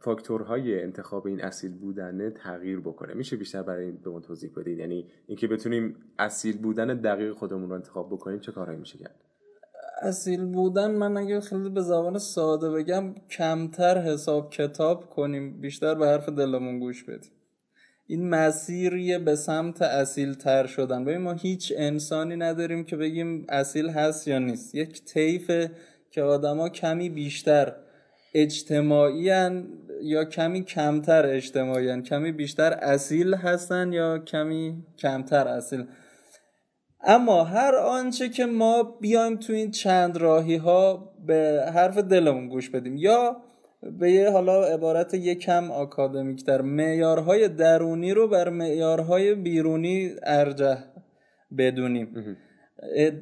فاکتورهای 0.00 0.82
انتخاب 0.82 1.26
این 1.26 1.40
اصیل 1.40 1.74
بودنه 1.78 2.30
تغییر 2.30 2.80
بکنه. 2.80 3.14
میشه 3.14 3.36
بیشتر 3.36 3.62
برای 3.62 3.84
این 3.84 3.96
به 3.96 4.10
اون 4.10 4.22
توضیح 4.22 4.50
بدید؟ 4.56 4.78
یعنی 4.78 5.10
اینکه 5.26 5.46
بتونیم 5.46 5.96
اصیل 6.18 6.58
بودن 6.58 6.86
دقیق 6.86 7.32
خودمون 7.32 7.68
رو 7.68 7.74
انتخاب 7.74 8.08
بکنیم 8.10 8.38
چه 8.38 8.52
کارهایی 8.52 8.78
میشه 8.78 8.98
کرد؟ 8.98 9.24
اصیل 10.02 10.44
بودن 10.44 10.90
من 10.90 11.16
اگه 11.16 11.40
خیلی 11.40 11.70
به 11.70 11.80
زبان 11.80 12.18
ساده 12.18 12.70
بگم 12.70 13.14
کمتر 13.14 13.98
حساب 13.98 14.50
کتاب 14.50 15.10
کنیم. 15.10 15.60
بیشتر 15.60 15.94
به 15.94 16.06
حرف 16.06 16.28
دلمون 16.28 16.78
گوش 16.78 17.04
بدیم. 17.04 17.32
این 18.06 18.28
مسیریه 18.28 19.18
به 19.18 19.36
سمت 19.36 19.82
اصیل 19.82 20.34
تر 20.34 20.66
شدن. 20.66 21.04
ببین 21.04 21.18
ما 21.18 21.32
هیچ 21.32 21.72
انسانی 21.76 22.36
نداریم 22.36 22.84
که 22.84 22.96
بگیم 22.96 23.46
اصیل 23.48 23.88
هست 23.88 24.28
یا 24.28 24.38
نیست. 24.38 24.74
یک 24.74 25.04
طیف 25.04 25.50
که 26.10 26.22
آدما 26.22 26.68
کمی 26.68 27.10
بیشتر 27.10 27.72
اجتماعی 28.34 29.30
یا 30.02 30.24
کمی 30.24 30.64
کمتر 30.64 31.26
اجتماعی 31.26 32.02
کمی 32.02 32.32
بیشتر 32.32 32.72
اصیل 32.72 33.34
هستن 33.34 33.92
یا 33.92 34.18
کمی 34.18 34.84
کمتر 34.98 35.48
اصیل. 35.48 35.84
اما 37.00 37.44
هر 37.44 37.74
آنچه 37.74 38.28
که 38.28 38.46
ما 38.46 38.82
بیایم 38.82 39.36
تو 39.36 39.52
این 39.52 39.70
چند 39.70 40.16
راهی 40.16 40.56
ها 40.56 41.12
به 41.26 41.64
حرف 41.74 41.98
دلمون 41.98 42.48
گوش 42.48 42.70
بدیم. 42.70 42.96
یا 42.96 43.36
به 43.98 44.10
یه 44.10 44.30
حالا 44.30 44.64
عبارت 44.64 45.14
یکم 45.14 45.70
آکادمیک 45.70 46.46
در 46.46 46.62
معیارهای 46.62 47.48
درونی 47.48 48.14
رو 48.14 48.28
بر 48.28 48.48
معیارهای 48.48 49.34
بیرونی 49.34 50.10
ارجح 50.22 50.78
بدونیم. 51.58 52.36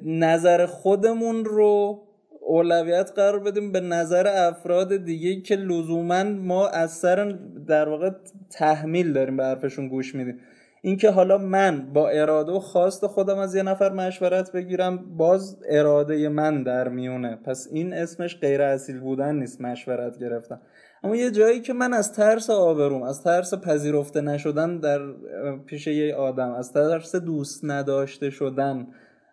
نظر 0.05 0.67
خودمون 0.67 1.45
رو 1.45 2.03
اولویت 2.41 3.13
قرار 3.17 3.39
بدیم 3.39 3.73
به 3.73 3.81
نظر 3.81 4.27
افراد 4.27 4.97
دیگه 4.97 5.41
که 5.41 5.57
لزوما 5.57 6.23
ما 6.25 6.69
از 6.69 6.93
سر 6.93 7.39
در 7.67 7.89
واقع 7.89 8.11
تحمیل 8.51 9.13
داریم 9.13 9.37
به 9.37 9.45
حرفشون 9.45 9.89
گوش 9.89 10.15
میدیم. 10.15 10.39
اینکه 10.85 11.11
حالا 11.11 11.39
من 11.39 11.93
با 11.93 12.09
اراده 12.09 12.53
و 12.53 12.61
خواست 12.61 13.07
خودم 13.07 13.39
از 13.39 13.55
یه 13.55 13.63
نفر 13.63 13.93
مشورت 13.93 14.53
بگیرم 14.53 15.17
باز 15.17 15.59
اراده 15.69 16.29
من 16.29 16.63
در 16.63 16.89
میونه. 16.89 17.37
پس 17.37 17.69
این 17.73 17.93
اسمش 17.93 18.41
غیر 18.41 18.63
اصیل 18.63 19.01
بودن 19.01 19.35
نیست 19.35 19.61
مشورت 19.61 20.19
گرفتم 20.19 20.61
اما 21.05 21.17
یه 21.17 21.31
جایی 21.31 21.61
که 21.61 21.73
من 21.73 21.93
از 21.93 22.13
ترس 22.13 22.51
آبروم 22.51 23.03
از 23.03 23.23
ترس 23.23 23.55
پذیرفته 23.55 24.21
نشدن 24.21 24.79
در 24.79 25.01
پیش 25.67 25.87
یه 25.87 26.15
آدم 26.15 26.53
از 26.53 26.73
ترس 26.73 27.17
دوست 27.17 27.65
نداشته 27.65 28.31
شدن 28.31 28.87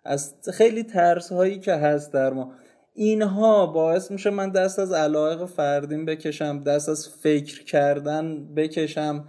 از 0.05 0.35
خیلی 0.53 0.83
ترس 0.83 1.31
هایی 1.31 1.59
که 1.59 1.73
هست 1.73 2.13
در 2.13 2.33
ما. 2.33 2.51
اینها 2.93 3.65
باعث 3.65 4.11
میشه 4.11 4.29
من 4.29 4.51
دست 4.51 4.79
از 4.79 4.91
علایق 4.91 5.45
فردین 5.45 6.05
بکشم 6.05 6.63
دست 6.63 6.89
از 6.89 7.09
فکر 7.09 7.63
کردن 7.63 8.53
بکشم. 8.55 9.25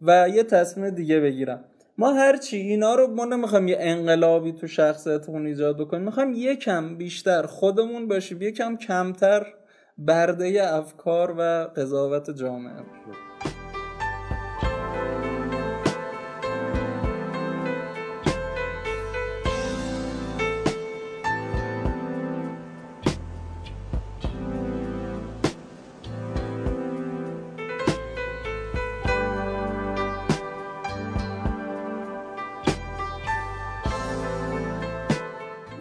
و 0.00 0.28
یه 0.28 0.42
تصمیم 0.42 0.90
دیگه 0.90 1.20
بگیرم. 1.20 1.64
ما 1.98 2.12
هرچی 2.12 2.56
اینا 2.56 2.94
رو 2.94 3.06
ما 3.06 3.24
نمی‌خوایم 3.24 3.68
یه 3.68 3.76
انقلابی 3.80 4.52
تو 4.52 4.66
شخصیتمون 4.66 5.46
ایجاد 5.46 5.78
بکنیم. 5.78 6.02
می‌خوایم 6.02 6.32
یکم 6.36 6.96
بیشتر 6.96 7.42
خودمون 7.42 8.08
باشیم 8.08 8.42
یکم 8.42 8.76
کمتر 8.76 9.46
برده 9.98 10.74
افکار 10.74 11.34
و 11.38 11.70
قضاوت 11.76 12.30
جامعه. 12.30 12.72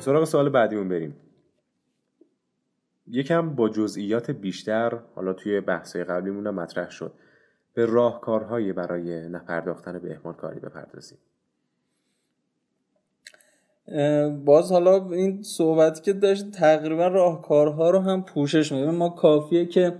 سراغ 0.06 0.24
سوال 0.24 0.50
بعدیمون 0.50 0.90
بریم. 0.90 1.16
یکم 3.08 3.56
با 3.56 3.70
جزئیات 3.70 4.32
بیشتر 4.32 5.00
حالا 5.16 5.34
توی 5.34 5.62
بحثای 5.62 6.04
قبلیمون 6.04 6.50
مطرح 6.50 6.90
شد. 6.90 7.12
به 7.74 7.86
راهکارهایی 7.86 8.74
برای 8.74 9.30
نپرداختن 9.30 10.00
به 10.00 10.12
اهمال 10.12 10.34
کاری 10.34 10.60
بپردازیم. 10.60 11.18
باز 14.46 14.72
حالا 14.72 15.10
این 15.12 15.44
صحبتی 15.44 16.02
که 16.02 16.14
داشت 16.14 16.52
تقریبا 16.52 17.08
راهکارها 17.08 17.90
رو 17.90 18.00
هم 18.00 18.24
پوشش 18.24 18.72
میده. 18.72 18.92
ما 18.92 19.10
کافیه 19.10 19.66
که 19.66 19.94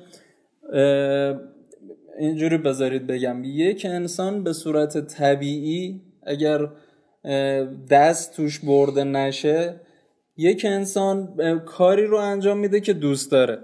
اینجوری 2.20 2.58
بذارید 2.58 3.08
بگم. 3.08 3.42
یک 3.44 3.86
انسان 3.90 4.44
به 4.44 4.54
صورت 4.54 5.08
طبیعی 5.08 6.02
اگر 6.24 6.70
دست 7.90 8.36
توش 8.36 8.60
برده 8.60 9.04
نشه 9.04 9.82
یک 10.38 10.66
انسان 10.66 11.38
کاری 11.66 12.06
رو 12.06 12.18
انجام 12.18 12.58
میده 12.58 12.80
که 12.80 12.94
دوست 12.94 13.32
داره. 13.32 13.60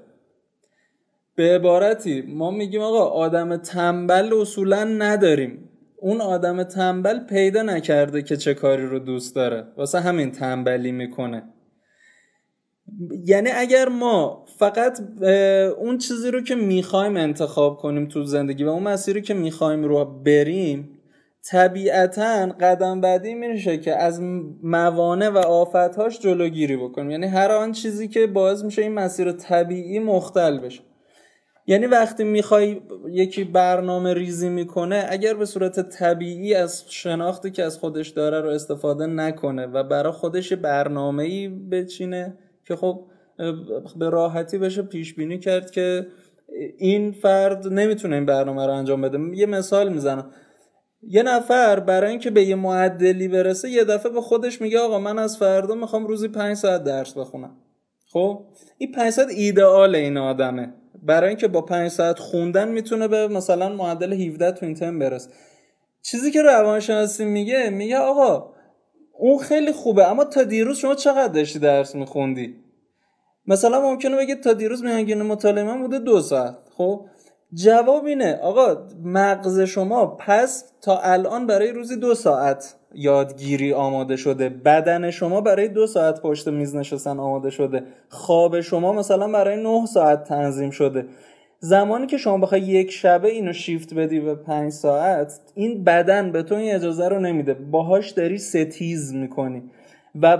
به 1.36 1.56
عبارتی 1.56 2.22
ما 2.22 2.52
میگیم 2.52 2.82
آقا 2.82 3.06
آدم 3.06 3.58
تنبل 3.58 4.34
اصولا 4.34 4.84
نداریم. 4.84 5.70
اون 5.98 6.22
آدم 6.22 6.64
تنبل 6.64 7.20
پیدا 7.20 7.62
نکرده 7.62 8.22
که 8.22 8.38
چه 8.38 8.54
کاری 8.54 8.86
رو 8.86 9.00
دوست 9.00 9.36
داره. 9.36 9.68
واسه 9.78 10.00
همین 10.00 10.32
تنبلی 10.32 10.92
می‌کنه. 10.92 11.44
یعنی 13.26 13.50
اگر 13.50 13.90
ما 13.90 14.46
فقط 14.58 15.00
اون 15.78 15.98
چیزی 15.98 16.32
رو 16.32 16.42
که 16.42 16.56
می‌خوایم 16.56 17.18
انتخاب 17.18 17.78
کنیم 17.78 18.08
تو 18.08 18.24
زندگی 18.24 18.64
و 18.64 18.70
اون 18.70 18.84
مسیری 18.84 19.22
که 19.22 19.34
می‌خوایم 19.34 19.84
رو 19.84 20.06
بریم 20.06 21.01
طبیعتا 21.50 22.48
قدم 22.60 23.02
بعدی 23.02 23.34
میشه 23.34 23.78
که 23.78 23.96
از 23.96 24.22
موانع 24.64 25.30
و 25.30 25.38
آفتهاش 25.38 26.20
جلوگیری 26.20 26.78
بکنیم. 26.78 27.12
یعنی 27.12 27.28
هر 27.28 27.52
آن 27.52 27.72
چیزی 27.72 28.08
که 28.08 28.28
باعث 28.28 28.64
میشه 28.64 28.82
این 28.82 28.94
مسیر 28.94 29.32
طبیعی 29.32 30.00
مختل 30.00 30.60
بشه. 30.60 30.82
یعنی 31.68 31.86
وقتی 31.86 32.24
می‌خوای 32.24 32.82
یکی 33.10 33.44
برنامه 33.44 34.14
ریزی 34.14 34.50
می‌کنه 34.50 35.06
اگر 35.10 35.34
به 35.34 35.46
صورت 35.46 35.90
طبیعی 35.90 36.54
از 36.54 36.84
شناختی 36.90 37.52
که 37.52 37.64
از 37.64 37.78
خودش 37.78 38.10
داره 38.10 38.42
رو 38.42 38.50
استفاده 38.50 39.06
نکنه 39.06 39.66
و 39.66 39.84
برای 39.84 40.14
خودش 40.14 40.54
برنامه 40.54 41.24
ای 41.24 41.48
بچینه 41.48 42.38
که 42.68 42.76
خب 42.76 43.06
به 43.96 44.10
راحتی 44.10 44.58
بشه 44.58 44.82
پیش 44.82 45.14
بینی 45.14 45.40
کرد 45.40 45.72
که 45.72 46.08
این 46.78 47.12
فرد 47.12 47.68
نمی‌تونه 47.68 48.16
این 48.16 48.26
برنامه 48.26 48.66
رو 48.66 48.74
انجام 48.74 49.02
بده. 49.02 49.20
یه 49.34 49.46
مثال 49.46 49.94
می‌زنم. 49.94 50.32
یه 51.04 51.24
نفر 51.24 51.80
برای 51.80 52.10
اینکه 52.10 52.30
به 52.32 52.44
یه 52.44 52.56
معدلی 52.56 53.28
برسه 53.28 53.70
یه 53.70 53.84
دفعه 53.84 54.12
به 54.12 54.22
خودش 54.22 54.62
میگه 54.62 54.80
آقا 54.80 55.00
من 55.00 55.20
از 55.20 55.38
فردا 55.38 55.76
می‌خوام 55.76 56.08
روزی 56.08 56.28
پنج 56.28 56.58
ساعت 56.58 56.84
درس 56.84 57.18
بخونم. 57.18 57.58
خب؟ 58.08 58.46
این 58.78 58.92
پنج 58.92 59.10
ساعت 59.10 59.30
ایدئال 59.30 59.96
این 59.96 60.18
آدمه. 60.18 60.74
برای 61.04 61.30
اینکه 61.30 61.48
با 61.48 61.62
پنج 61.62 61.92
ساعت 61.92 62.20
خوندن 62.20 62.68
می‌تونه 62.68 63.08
به 63.08 63.28
مثلا 63.28 63.70
معدل 63.70 64.14
17 64.14 64.52
تو 64.52 64.66
این 64.66 64.76
ترم 64.76 65.00
برسه. 65.00 65.30
چیزی 66.02 66.32
که 66.32 66.42
روانشناسی 66.42 67.26
میگه 67.26 67.70
میگه 67.70 67.98
آقا 67.98 68.54
اون 69.20 69.38
خیلی 69.38 69.72
خوبه 69.72 70.12
اما 70.12 70.26
تا 70.26 70.44
دیروز 70.44 70.78
شما 70.78 70.96
چقدر 70.96 71.34
داشتی 71.34 71.60
درس 71.60 71.96
میخوندی؟ 71.96 72.56
مثلا 73.48 73.82
ممکنه 73.82 74.18
بگید 74.18 74.42
تا 74.42 74.54
دیروز 74.54 74.84
میانگین 74.84 75.22
مطالعه 75.22 75.64
من 75.64 75.82
بوده 75.82 76.00
دو 76.00 76.22
ساعت 76.22 76.58
خب؟ 76.78 77.06
جواب 77.54 78.06
اینه. 78.06 78.40
آقا 78.42 78.88
مغز 79.04 79.60
شما 79.60 80.06
پس 80.06 80.74
تا 80.82 81.00
الان 81.00 81.48
برای 81.48 81.72
روزی 81.72 81.96
دو 81.96 82.16
ساعت 82.16 82.76
یادگیری 82.94 83.74
آماده 83.74 84.16
شده. 84.16 84.50
بدن 84.50 85.12
شما 85.12 85.42
برای 85.42 85.68
دو 85.68 85.88
ساعت 85.88 86.22
پشت 86.22 86.48
میز 86.48 86.76
نشستن 86.76 87.20
آماده 87.20 87.50
شده. 87.50 87.84
خواب 88.10 88.62
شما 88.62 88.94
مثلا 88.94 89.28
برای 89.28 89.64
نه 89.64 89.86
ساعت 89.86 90.24
تنظیم 90.24 90.70
شده. 90.70 91.06
زمانی 91.60 92.08
که 92.08 92.18
شما 92.18 92.38
بخوای 92.38 92.62
یک 92.62 92.92
شبه 92.92 93.30
اینو 93.30 93.54
شیفت 93.54 93.94
بدی 93.94 94.20
به 94.20 94.36
پنج 94.36 94.72
ساعت 94.72 95.40
این 95.56 95.84
بدن 95.84 96.32
به 96.32 96.44
تو 96.44 96.56
این 96.56 96.76
اجازه 96.76 97.08
رو 97.08 97.20
نمیده. 97.20 97.54
باهاش 97.54 98.10
داری 98.10 98.38
ستیز 98.38 99.14
می‌کنی. 99.14 99.64
و 100.22 100.38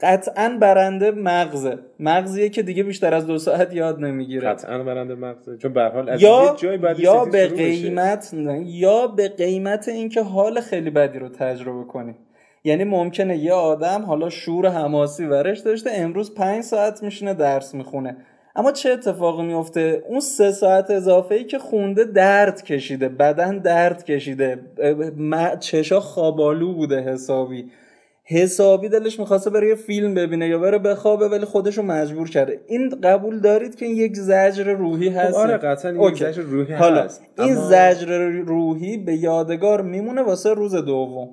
قطعا 0.00 0.58
برنده 0.60 1.10
مغزه. 1.10 1.78
مغزیه 2.00 2.48
که 2.48 2.62
دیگه 2.62 2.82
بیشتر 2.82 3.14
از 3.14 3.26
دو 3.26 3.38
ساعت 3.38 3.74
یاد 3.74 4.00
نمی‌گیره. 4.00 4.48
قطعا 4.48 4.82
برنده 4.82 5.14
مغزه. 5.14 5.56
چون 5.56 5.72
به 5.72 5.82
حال 5.82 6.08
از 6.08 6.22
یا 6.22 6.56
جای 6.58 6.78
بعد 6.78 7.00
یا 7.00 7.24
به 7.24 7.48
قیمت 7.48 8.34
یا 8.64 9.06
به 9.06 9.28
قیمت 9.28 9.88
اینکه 9.88 10.22
حال 10.22 10.60
خیلی 10.60 10.90
بدی 10.90 11.18
رو 11.18 11.28
تجربه 11.28 11.84
کنی. 11.84 12.14
یعنی 12.64 12.84
ممکنه 12.84 13.36
یه 13.38 13.52
آدم 13.52 14.02
حالا 14.02 14.30
شور 14.30 14.68
حماسی 14.68 15.24
ورش 15.24 15.58
داشته 15.58 15.90
امروز 15.92 16.34
پنج 16.34 16.62
ساعت 16.62 17.02
میشینه 17.02 17.34
درس 17.34 17.74
می‌خونه. 17.74 18.16
اما 18.56 18.72
چه 18.72 18.90
اتفاقی 18.90 19.42
میفته؟ 19.42 20.02
اون 20.08 20.20
سه 20.20 20.52
ساعت 20.52 20.90
اضافه 20.90 21.34
ای 21.34 21.44
که 21.44 21.58
خونده 21.58 22.04
درد 22.04 22.62
کشیده 22.62 23.08
بدن 23.08 23.58
درد 23.58 24.04
کشیده 24.04 24.58
چشا 25.60 26.00
خوابالو 26.00 26.74
بوده 26.74 27.00
حسابی. 27.00 27.70
حسابی 28.26 28.88
دلش 28.88 29.20
می‌خواسته 29.20 29.50
بره 29.50 29.68
یه 29.68 29.74
فیلم 29.74 30.14
ببینه 30.14 30.48
یا 30.48 30.58
بره 30.58 30.78
بخوابه 30.78 31.28
ولی 31.28 31.44
خودشو 31.44 31.82
مجبور 31.82 32.30
کرده. 32.30 32.60
این 32.66 32.88
قبول 32.88 33.40
دارید 33.40 33.74
که 33.74 33.86
این 33.86 33.96
یک 33.96 34.16
زجر 34.16 34.64
روحی 34.64 35.10
خب 35.10 35.16
هست؟ 35.16 35.36
آره 35.36 35.56
قطعا 35.56 36.08
یک 36.08 36.16
زجر 36.16 36.42
روحی 36.42 36.74
حالا 36.74 37.02
هست 37.02 37.22
این 37.38 37.54
زجر 37.54 38.18
روحی 38.46 38.96
به 38.96 39.16
یادگار 39.16 39.82
میمونه 39.82 40.22
واسه 40.22 40.54
روز 40.54 40.74
دوم. 40.74 41.28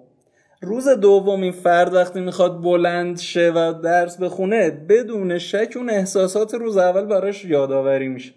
روز 0.61 0.87
دوم 0.87 1.41
این 1.41 1.51
فرد 1.51 1.93
وقتی 1.93 2.19
می‌خواد 2.19 2.61
بلند 2.61 3.19
شه 3.19 3.51
و 3.55 3.73
درس 3.83 4.17
بخونه 4.17 4.71
بدون 4.89 5.37
شک 5.37 5.73
اون 5.75 5.89
احساسات 5.89 6.53
روز 6.53 6.77
اول 6.77 7.05
براش 7.05 7.45
یادآوری 7.45 8.07
میشه. 8.07 8.33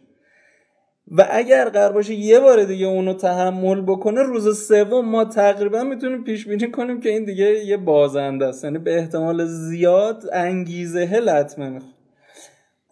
و 1.11 1.27
اگر 1.31 1.69
قرار 1.69 1.93
باشه 1.93 2.15
یه 2.15 2.41
بار 2.41 2.65
دیگه 2.65 2.87
اونو 2.87 3.15
تحمل 3.15 3.81
بکنه 3.81 4.23
روز 4.23 4.67
سوم 4.67 5.09
ما 5.09 5.25
تقریبا 5.25 5.83
می‌تونیم 5.83 6.25
پیش 6.25 6.49
بینی 6.49 6.71
کنیم 6.71 7.01
که 7.01 7.09
این 7.09 7.25
دیگه 7.25 7.65
یه 7.65 7.77
بازنده 7.77 8.47
است. 8.47 8.65
یعنی 8.65 8.79
به 8.79 8.99
احتمال 8.99 9.45
زیاد 9.47 10.25
انگیزه 10.33 11.21
لطمه 11.21 11.69
می‌خواد. 11.69 11.95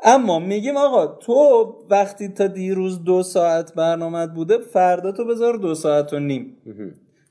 اما 0.04 0.38
میگیم 0.38 0.76
آقا 0.76 1.06
تو 1.06 1.66
وقتی 1.90 2.28
تا 2.28 2.46
دیروز 2.46 3.04
دو 3.04 3.22
ساعت 3.22 3.74
برنامه 3.74 4.26
بوده 4.26 4.58
فردا 4.58 5.12
تو 5.12 5.24
بذار 5.24 5.56
دو 5.56 5.74
ساعت 5.74 6.12
و 6.12 6.18
نیم. 6.18 6.56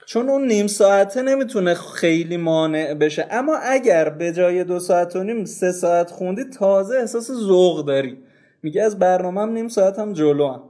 چون 0.06 0.30
اون 0.30 0.48
نیم 0.48 0.68
ساعته 0.68 1.22
نمی‌تونه 1.22 1.74
خیلی 1.74 2.38
مانع 2.38 2.94
بشه. 2.94 3.28
اما 3.32 3.56
اگر 3.56 4.10
به 4.10 4.32
جای 4.32 4.64
دو 4.64 4.80
ساعت 4.80 5.16
و 5.16 5.24
نیم 5.24 5.46
سه 5.46 5.72
ساعت 5.72 6.12
خوندی 6.12 6.44
تازه 6.44 6.96
احساس 6.96 7.32
ذوق 7.32 7.86
داری. 7.86 8.18
میگه 8.64 8.84
از 8.84 9.00
برنامه 9.00 9.42
هم 9.42 9.52
نیم 9.52 9.68
ساعت 9.68 10.00
هم 10.00 10.14
جلو 10.14 10.48
هم. 10.48 10.64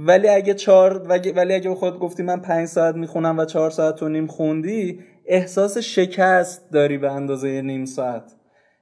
ولی 0.00 0.28
اگه 0.28 0.54
چهار 0.54 0.98
ولی 1.08 1.54
اگه 1.54 1.74
خود 1.74 1.98
گفتی 1.98 2.22
من 2.22 2.40
پنج 2.40 2.68
ساعت 2.68 2.94
می‌خونم 2.94 3.38
و 3.38 3.44
چهار 3.44 3.70
ساعت 3.70 4.02
و 4.02 4.08
نیم 4.08 4.26
خوندی 4.26 5.00
احساس 5.26 5.78
شکست 5.78 6.72
داری 6.72 6.98
به 6.98 7.12
اندازه 7.12 7.62
نیم 7.62 7.84
ساعت. 7.84 8.32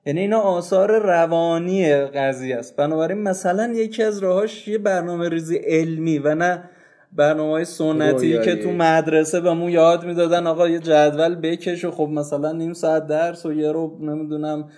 یعنی 0.06 0.20
اینا 0.20 0.40
آثار 0.40 0.98
روانی 0.98 1.96
قضیه 1.96 2.56
است. 2.56 2.76
بنابراین 2.76 3.18
مثلا 3.18 3.72
یکی 3.74 4.02
از 4.02 4.18
راهاش 4.18 4.68
یه 4.68 4.78
برنامه 4.78 5.28
ریزی 5.28 5.56
علمی 5.56 6.18
و 6.18 6.34
نه 6.34 6.70
برنامه 7.16 7.50
های 7.50 7.64
سنتی 7.64 8.40
که 8.40 8.56
تو 8.56 8.70
مدرسه 8.70 9.40
بهمون 9.40 9.70
یاد 9.70 10.04
می‌دادن 10.04 10.46
آقا 10.46 10.68
یه 10.68 10.78
جدول 10.78 11.34
بکش 11.34 11.84
و 11.84 11.90
خب 11.90 12.08
مثلا 12.08 12.52
نیم 12.52 12.72
ساعت 12.72 13.06
درس 13.06 13.46
و 13.46 13.52
یه 13.52 13.72
رو 13.72 13.98
نمی‌دونم 14.00 14.68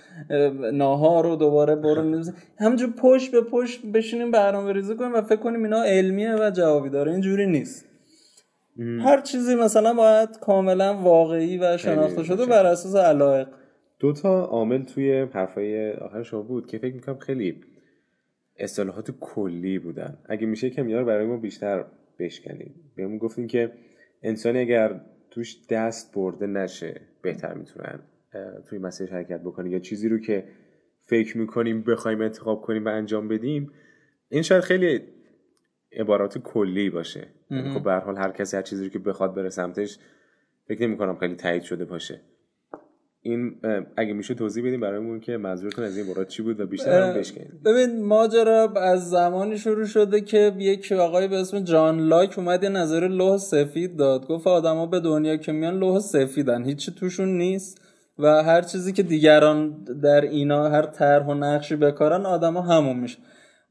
ناهار 0.73 1.23
رو 1.23 1.35
دوباره 1.35 1.75
برو 1.75 2.23
همجور 2.59 2.89
پشت 2.97 3.31
به 3.31 3.41
پشت 3.41 3.85
بشینیم 3.85 4.31
برنامه 4.31 4.73
ریزی 4.73 4.95
کنیم 4.95 5.13
و 5.13 5.21
فکر 5.21 5.39
کنیم 5.39 5.63
اینا 5.63 5.83
علمیه 5.83 6.35
و 6.35 6.51
جوابی 6.51 6.89
داره. 6.89 7.11
اینجوری 7.11 7.47
نیست. 7.47 7.85
هر 8.79 9.21
چیزی 9.21 9.55
مثلا 9.55 9.93
باید 9.93 10.39
کاملا 10.39 10.93
واقعی 10.93 11.57
و 11.57 11.77
شناخته 11.77 12.23
شده 12.23 12.45
بر 12.45 12.65
اساس 12.65 12.95
علایق. 12.95 13.47
دو 13.99 14.13
تا 14.13 14.45
عامل 14.45 14.83
توی 14.83 15.21
حرفای 15.33 15.91
آخر 15.91 16.23
شما 16.23 16.41
بود 16.41 16.67
که 16.67 16.77
فکر 16.77 16.93
می‌کنم 16.93 17.17
خیلی 17.17 17.61
اصطلاحات 18.59 19.11
کلی 19.19 19.79
بودن. 19.79 20.17
اگه 20.29 20.47
میشه 20.47 20.69
کم 20.69 20.87
رو 20.87 21.05
برای 21.05 21.25
ما 21.25 21.37
بیشتر 21.37 21.85
بشکنیم. 22.19 22.91
بهمون 22.95 23.17
گفتیم 23.17 23.47
که 23.47 23.71
انسانی 24.23 24.59
اگر 24.59 25.01
توش 25.31 25.57
دست 25.69 26.15
برده 26.15 26.47
نشه 26.47 27.01
بهتر 27.21 27.53
می‌تونن 27.53 27.99
توی 28.67 28.79
مسیرش 28.79 29.11
حرکت 29.11 29.41
بکنه 29.41 29.69
یا 29.69 29.79
چیزی 29.79 30.09
رو 30.09 30.19
که 30.19 30.43
فکر 30.99 31.37
می‌کنیم 31.37 31.81
بخوایم 31.81 32.21
انتخاب 32.21 32.61
کنیم 32.61 32.85
و 32.85 32.87
انجام 32.87 33.27
بدیم 33.27 33.71
این 34.29 34.41
شاید 34.41 34.63
خیلی 34.63 35.01
عبارات 35.91 36.37
کلی 36.37 36.89
باشه. 36.89 37.27
خب 37.49 37.83
به 37.83 37.93
حال 37.93 38.17
هر 38.17 38.31
کسی 38.31 38.57
هر 38.57 38.63
چیزی 38.63 38.83
رو 38.83 38.89
که 38.89 38.99
بخواد 38.99 39.35
بره 39.35 39.49
سمتش 39.49 39.99
فکر 40.67 40.81
نمی 40.81 40.97
کنم 40.97 41.17
خیلی 41.17 41.35
تایید 41.35 41.63
شده 41.63 41.85
باشه. 41.85 42.21
این 43.21 43.55
اگه 43.97 44.13
میشه 44.13 44.33
توضیح 44.33 44.65
بدیم 44.65 44.79
برایمون 44.79 45.19
که 45.19 45.37
منظورتون 45.37 45.85
از 45.85 45.97
این 45.97 46.07
مراد 46.07 46.27
چی 46.27 46.43
بود 46.43 46.59
و 46.59 46.65
بیشتر 46.65 47.01
هم 47.01 47.19
بشکنیم 47.19 47.61
ببین 47.65 48.05
ماجرا 48.05 48.73
از 48.75 49.09
زمانی 49.09 49.57
شروع 49.57 49.85
شده 49.85 50.21
که 50.21 50.53
یک 50.57 50.91
آقای 50.91 51.27
به 51.27 51.39
اسم 51.39 51.59
جان 51.59 51.99
لاک 51.99 52.39
اومد 52.39 52.63
یه 52.63 52.69
نظر 52.69 53.07
لوح 53.07 53.37
سفید 53.37 53.97
داد. 53.97 54.27
گفت 54.27 54.47
آدما 54.47 54.85
به 54.85 54.99
دنیا 54.99 55.37
که 55.37 55.51
میان 55.51 55.79
لوح 55.79 55.99
سفیدن. 55.99 56.63
هیچی 56.63 56.91
توشون 56.91 57.37
نیست 57.37 57.81
و 58.19 58.43
هر 58.43 58.61
چیزی 58.61 58.93
که 58.93 59.03
دیگران 59.03 59.83
در 60.03 60.21
اینا 60.21 60.69
هر 60.69 60.85
طرح 60.85 61.25
و 61.25 61.33
نقشی 61.33 61.75
بکارن 61.75 62.25
آدما 62.25 62.61
همون 62.61 62.99
میشه. 62.99 63.17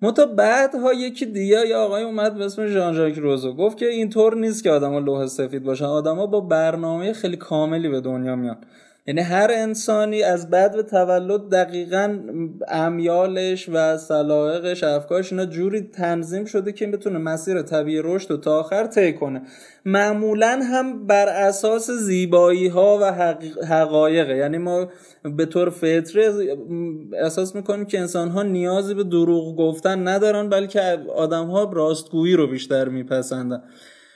متا 0.02 0.26
بعدها 0.26 0.92
یکی 0.92 1.26
دیگه 1.26 1.66
یا 1.68 1.80
آقای 1.80 2.02
اومد 2.02 2.34
به 2.34 2.44
اسم 2.44 2.66
ژان 2.66 2.94
ژاک 2.94 3.14
روزو. 3.14 3.54
گفت 3.54 3.78
که 3.78 3.86
اینطور 3.86 4.36
نیست 4.36 4.62
که 4.62 4.70
آدما 4.70 4.98
لوح 4.98 5.26
سفید 5.26 5.64
باشن. 5.64 5.84
آدما 5.84 6.26
با 6.26 6.40
برنامه 6.40 7.12
خیلی 7.12 7.36
کاملی 7.36 7.88
به 7.88 8.00
دنیا 8.00 8.36
میان. 8.36 8.56
یعنی 9.08 9.20
هر 9.20 9.50
انسانی 9.54 10.22
از 10.22 10.50
بعد 10.50 10.76
به 10.76 10.82
تولد 10.82 11.48
دقیقا 11.48 12.18
امیالش 12.68 13.68
و 13.68 13.96
سلایقش 13.98 14.84
افکارش 14.84 15.32
اینا 15.32 15.46
جوری 15.46 15.80
تنظیم 15.80 16.44
شده 16.44 16.72
که 16.72 16.86
بتونه 16.86 17.18
مسیر 17.18 17.62
طبیعی 17.62 18.02
رشد 18.04 18.30
و 18.30 18.36
تا 18.36 18.58
آخر 18.58 18.86
طی 18.86 19.12
کنه. 19.12 19.42
معمولا 19.84 20.60
هم 20.72 21.06
بر 21.06 21.28
اساس 21.28 21.90
زیبایی 21.90 22.68
ها 22.68 22.98
و 23.02 23.34
حقایقه 23.66 24.36
یعنی 24.36 24.58
ما 24.58 24.88
به 25.36 25.46
طور 25.46 25.70
فطره 25.70 26.56
احساس 27.12 27.54
می‌کنیم 27.54 27.84
که 27.84 28.00
انسان 28.00 28.28
ها 28.28 28.42
نیازی 28.42 28.94
به 28.94 29.04
دروغ 29.04 29.56
گفتن 29.56 30.08
ندارن 30.08 30.48
بلکه 30.48 30.80
آدم 31.16 31.46
ها 31.46 31.72
راستگویی 31.72 32.34
رو 32.34 32.46
بیشتر 32.46 32.88
میپسندن. 32.88 33.62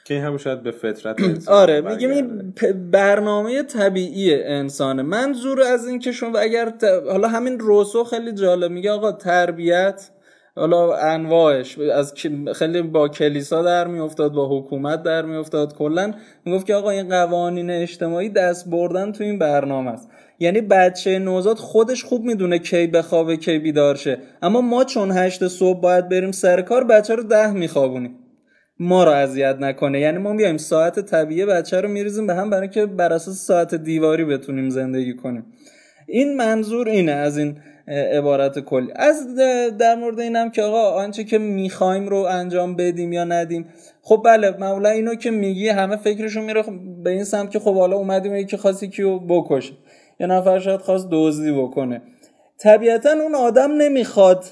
که 0.04 0.20
همون 0.20 0.38
شاید 0.38 0.62
به 0.62 0.70
فطرت 0.70 1.16
آره 1.48 1.80
میگم 1.80 2.10
این 2.10 2.54
برنامه 2.90 3.62
طبیعی 3.62 4.42
انسانه. 4.42 5.02
منظور 5.02 5.62
از 5.62 5.88
این 5.88 5.98
که 5.98 6.12
شما 6.12 6.38
اگر 6.38 6.72
حالا 7.10 7.28
همین 7.28 7.58
روسو 7.58 8.04
خیلی 8.04 8.32
جالب 8.32 8.70
میگه 8.70 8.90
آقا 8.90 9.12
تربیت 9.12 10.10
حالا 10.56 10.96
انواعش 10.96 11.78
از 11.78 12.14
خیلی 12.54 12.82
با 12.82 13.08
کلیسا 13.08 13.62
در 13.62 13.86
میافتاد 13.86 14.32
با 14.32 14.58
حکومت 14.58 15.02
در 15.02 15.22
میافتاد 15.22 15.76
کلا 15.76 16.14
می‌گفت 16.44 16.66
که 16.66 16.74
آقا 16.74 16.90
این 16.90 17.08
قوانین 17.08 17.70
اجتماعی 17.70 18.28
دست 18.28 18.70
بردن 18.70 19.12
تو 19.12 19.24
این 19.24 19.38
برنامه 19.38 19.90
است. 19.90 20.10
یعنی 20.38 20.60
بچه 20.60 21.18
نوزاد 21.18 21.56
خودش 21.56 22.04
خوب 22.04 22.24
می‌دونه 22.24 22.58
کی 22.58 22.86
بخوابه 22.86 23.36
کی 23.36 23.58
بیدار 23.58 23.94
شه. 23.94 24.18
اما 24.42 24.60
ما 24.60 24.84
چون 24.84 25.10
هشت 25.10 25.48
صبح 25.48 25.80
باید 25.80 26.08
بریم 26.08 26.32
سر 26.32 26.62
کار 26.62 26.84
بچه 26.84 27.14
رو 27.14 27.22
ده 27.22 27.52
میخوابونیم. 27.52 28.21
ما 28.82 29.04
رو 29.04 29.10
اذیت 29.10 29.56
نکنه. 29.60 30.00
یعنی 30.00 30.18
ما 30.18 30.34
بیایم 30.34 30.56
ساعت 30.56 31.00
طبیعی 31.00 31.46
بچه 31.46 31.80
رو 31.80 31.88
میریزیم 31.88 32.26
به 32.26 32.34
هم 32.34 32.50
برای 32.50 32.68
که 32.68 32.86
بر 32.86 33.12
اساس 33.12 33.46
ساعت 33.46 33.74
دیواری 33.74 34.24
بتونیم 34.24 34.70
زندگی 34.70 35.14
کنیم. 35.14 35.46
این 36.06 36.36
منظور 36.36 36.88
اینه 36.88 37.12
از 37.12 37.38
این 37.38 37.58
عبارت 37.88 38.58
کلی. 38.58 38.88
از 38.96 39.36
در 39.78 39.94
مورد 39.94 40.20
اینم 40.20 40.50
که 40.50 40.62
آقا 40.62 40.90
آنچه 40.90 41.24
که 41.24 41.38
می‌خوایم 41.38 42.08
رو 42.08 42.16
انجام 42.16 42.76
بدیم 42.76 43.12
یا 43.12 43.24
ندیم. 43.24 43.66
خب 44.02 44.22
بله 44.24 44.56
معمولا 44.58 44.88
اینو 44.88 45.14
که 45.14 45.30
میگی 45.30 45.68
همه 45.68 45.96
فکرشون 45.96 46.44
میره 46.44 46.64
به 47.04 47.10
این 47.10 47.24
سمت 47.24 47.50
که 47.50 47.58
خب 47.58 47.74
حالا 47.74 47.96
اومدیم 47.96 48.36
یکی 48.36 48.56
خاصی 48.56 48.88
کیو 48.88 49.18
بکشه. 49.18 49.72
یه 50.20 50.26
نفر 50.26 50.58
شاید 50.58 50.80
خواست 50.80 51.08
دزدی 51.10 51.52
بکنه. 51.52 52.02
طبیعتا 52.62 53.10
اون 53.10 53.34
آدم 53.34 53.72
نمی‌خواد. 53.72 54.44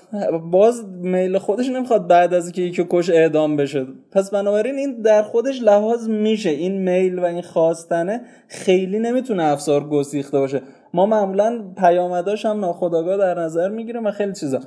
باز 0.51 0.85
میل 1.01 1.39
خودش 1.39 1.69
نمی‌خواد 1.69 2.07
بعد 2.07 2.35
از 2.35 2.53
که 2.53 2.63
یکی 2.63 2.87
کش 2.91 3.11
اعدام 3.11 3.57
بشه. 3.57 3.87
پس 4.13 4.31
بنابراین 4.31 4.75
این 4.75 5.03
در 5.03 5.23
خودش 5.23 5.63
لحاظ 5.63 6.09
میشه. 6.09 6.51
این 6.51 6.91
میل 6.91 7.19
و 7.19 7.25
این 7.25 7.43
خواستنه 7.43 8.21
خیلی 8.49 8.99
نمی‌تونه 8.99 9.45
افسار 9.45 9.89
گسیخته 9.89 10.39
باشه. 10.39 10.63
ما 10.95 11.07
معمولا 11.07 11.65
پیامداش 11.79 12.47
هم 12.47 12.61
ناخداگاه 12.61 13.17
در 13.17 13.35
نظر 13.35 13.69
می‌گیریم 13.69 14.07
و 14.07 14.11
خیلی 14.11 14.33
چیزا. 14.33 14.61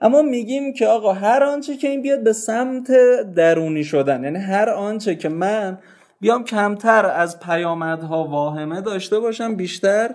اما 0.00 0.22
میگیم 0.22 0.72
که 0.72 0.86
آقا 0.86 1.12
هر 1.12 1.42
آنچه 1.42 1.76
که 1.76 1.88
این 1.88 2.02
بیاد 2.02 2.22
به 2.22 2.32
سمت 2.32 2.90
درونی 3.36 3.84
شدن. 3.84 4.24
یعنی 4.24 4.38
هر 4.38 4.70
آنچه 4.70 5.14
که 5.14 5.28
من 5.28 5.78
بیام 6.20 6.44
کمتر 6.44 7.06
از 7.06 7.40
پیامدها 7.40 8.24
واهمه 8.24 8.80
داشته 8.80 9.18
باشم 9.18 9.56
بیشتر 9.56 10.10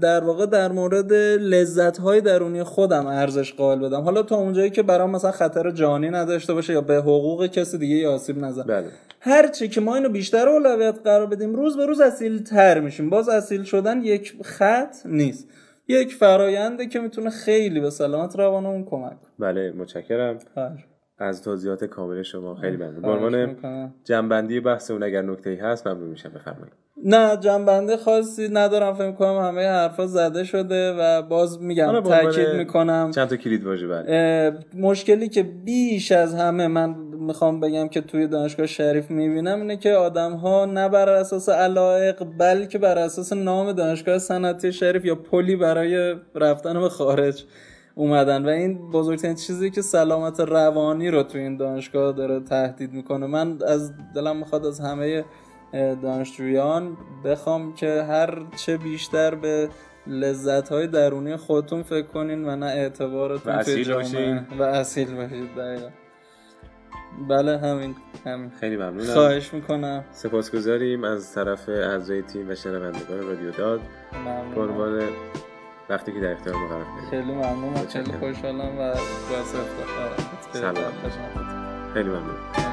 در 0.00 0.24
واقع 0.24 0.46
در 0.46 0.72
مورد 0.72 1.12
لذت 1.12 1.98
های 1.98 2.20
درونی 2.20 2.62
خودم 2.62 3.06
ارزش 3.06 3.54
قائل 3.54 3.78
بدم. 3.78 4.00
حالا 4.00 4.22
تا 4.22 4.36
اونجایی 4.36 4.70
که 4.70 4.82
برام 4.82 5.10
مثلا 5.10 5.30
خطر 5.30 5.70
جانی 5.70 6.10
نداشته 6.10 6.54
باشه 6.54 6.72
یا 6.72 6.80
به 6.80 6.96
حقوق 6.96 7.46
کسی 7.46 7.78
دیگه 7.78 8.08
آسیب 8.08 8.38
نزن. 8.38 8.62
بله. 8.62 8.86
هر 9.20 9.48
چی 9.48 9.68
که 9.68 9.80
ما 9.80 9.94
اینو 9.94 10.08
بیشتر 10.08 10.48
اولویت 10.48 10.98
قرار 11.04 11.26
بدیم 11.26 11.54
روز 11.54 11.76
به 11.76 11.86
روز 11.86 12.00
اصیل 12.00 12.42
تر 12.42 12.80
میشیم. 12.80 13.10
باز 13.10 13.28
اصیل 13.28 13.62
شدن 13.62 14.02
یک 14.02 14.34
خط 14.42 14.96
نیست. 15.04 15.48
یک 15.88 16.14
فراینده 16.14 16.86
که 16.86 17.00
می‌تونه 17.00 17.30
خیلی 17.30 17.80
به 17.80 17.90
سلامت 17.90 18.38
روانمون 18.38 18.84
کمک 18.84 19.16
بله 19.38 19.72
متشکرم. 19.72 20.38
از 21.18 21.42
توضیحات 21.42 21.84
کامل 21.84 22.22
شما 22.22 22.54
خیلی 22.54 22.76
ممنون. 22.76 23.02
به 23.02 23.08
عنوان 23.08 23.56
جنبندی 24.04 24.60
بحث 24.60 24.90
اون 24.90 25.02
اگر 25.02 25.22
نکته‌ای 25.22 25.56
هست 25.56 25.86
ممنون 25.86 26.08
میشم. 26.08 26.28
بفرمایید. 26.28 26.72
نه 27.04 27.36
جنبنده 27.36 27.96
خاصی 27.96 28.48
ندارم. 28.48 28.94
فکر 28.94 29.12
کنم 29.12 29.38
همه 29.38 29.68
حرفا 29.68 30.06
زده 30.06 30.44
شده 30.44 30.92
و 30.92 31.22
باز 31.22 31.62
میگم 31.62 32.00
تاکید 32.00 32.48
می‌کنم. 32.48 33.10
چند 33.14 33.28
تا 33.28 33.36
کلید 33.36 33.66
واژه 33.66 33.88
بله 33.88 34.58
مشکلی 34.74 35.28
که 35.28 35.42
بیش 35.42 36.12
از 36.12 36.34
همه 36.34 36.66
من 36.66 36.94
می‌خوام 37.20 37.60
بگم 37.60 37.88
که 37.88 38.00
توی 38.00 38.26
دانشگاه 38.26 38.66
شریف 38.66 39.10
می‌بینم 39.10 39.60
اینه 39.60 39.76
که 39.76 39.92
آدم 39.92 40.32
ها 40.32 40.64
نه 40.64 40.88
بر 40.88 41.08
اساس 41.08 41.48
علایق 41.48 42.24
بلکه 42.38 42.78
بر 42.78 42.98
اساس 42.98 43.32
نام 43.32 43.72
دانشگاه 43.72 44.18
صنعتی 44.18 44.72
شریف 44.72 45.04
یا 45.04 45.14
پلی 45.14 45.56
برای 45.56 46.16
رفتن 46.34 46.80
به 46.80 46.88
خارج 46.88 47.44
اومدن. 47.94 48.44
و 48.44 48.48
این 48.48 48.90
بزرگترین 48.90 49.34
چیزی 49.34 49.70
که 49.70 49.82
سلامت 49.82 50.40
روانی 50.40 51.10
رو 51.10 51.22
تو 51.22 51.38
این 51.38 51.56
دانشگاه 51.56 52.12
داره 52.12 52.40
تهدید 52.40 52.92
می‌کنه. 52.92 53.26
من 53.26 53.58
از 53.66 53.92
دلم 54.14 54.36
می‌خواد 54.36 54.66
از 54.66 54.80
همه 54.80 55.24
دانشجویان 55.72 56.96
بخوام 57.24 57.74
که 57.74 58.02
هر 58.02 58.42
چه 58.56 58.76
بیشتر 58.76 59.34
به 59.34 59.68
لذت 60.06 60.68
های 60.68 60.86
درونی 60.86 61.36
خودتون 61.36 61.82
فکر 61.82 62.06
کنین 62.06 62.48
و 62.48 62.56
نه 62.56 62.66
اعتبارتون 62.66 63.62
توی 63.62 63.84
جامعه 63.84 64.44
و 64.58 64.62
اصیل 64.62 65.14
باشید 65.14 65.54
دقیقا. 65.56 65.88
بله 67.28 67.58
همین 67.58 67.96
همین. 68.26 68.50
خیلی 68.60 68.76
ممنونم. 68.76 69.12
خواهش 69.12 69.54
می‌کنم. 69.54 70.04
سپاسگزاریم 70.10 71.04
از 71.04 71.34
طرف 71.34 71.68
اعضای 71.68 72.22
تیم 72.22 72.50
و 72.50 72.54
شنوندگان 72.54 73.22
رادیو 73.22 73.50
داد. 73.50 73.80
ممنون 74.56 75.02
وقتی 75.90 76.12
که 76.12 76.20
در 76.20 76.32
اختیار 76.32 76.56
ما 76.56 76.68
قرار 76.68 76.84
خیلی 77.10 77.22
ممنونم. 77.22 77.86
خیلی 77.86 78.12
خوشحالم 78.12 78.78
و 78.78 78.94
باعث 79.30 79.54
افتخارم 79.54 80.28
سلام. 80.52 80.92
خیلی 81.94 82.08
ممنون. 82.08 82.67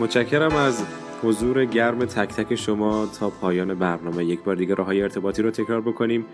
متشکرم 0.00 0.56
از 0.56 0.84
حضور 1.22 1.64
گرم 1.64 2.04
تک 2.04 2.28
تک 2.28 2.54
شما 2.54 3.08
تا 3.20 3.30
پایان 3.30 3.74
برنامه 3.74 4.24
یک 4.24 4.40
بار 4.40 4.56
دیگه 4.56 4.74
راه 4.74 4.88
ارتباطی 4.88 5.42
رو 5.42 5.50
تکرار 5.50 5.80
بکنیم 5.80 6.26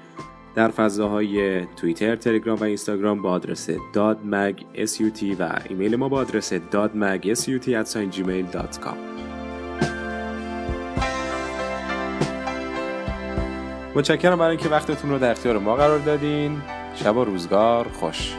در 0.55 0.68
فضاهای 0.68 1.66
توییتر، 1.66 2.16
تلگرام 2.16 2.59
و 2.59 2.64
اینستاگرام 2.64 3.22
با 3.22 3.31
آدرس 3.31 3.70
دادمگ 3.92 4.66
و 5.38 5.61
ایمیل 5.68 5.96
ما 5.96 6.09
با 6.09 6.18
آدرس 6.18 6.55
dadmag.sut@gmail.com 6.55 8.96
متشکرم 13.94 14.38
برای 14.38 14.50
اینکه 14.50 14.68
وقتتون 14.68 15.11
رو 15.11 15.18
در 15.18 15.31
اختیار 15.31 15.59
ما 15.59 15.76
قرار 15.76 15.98
دادین. 15.98 16.62
شب 16.94 17.16
و 17.16 17.24
روزگار 17.24 17.88
خوش. 17.88 18.35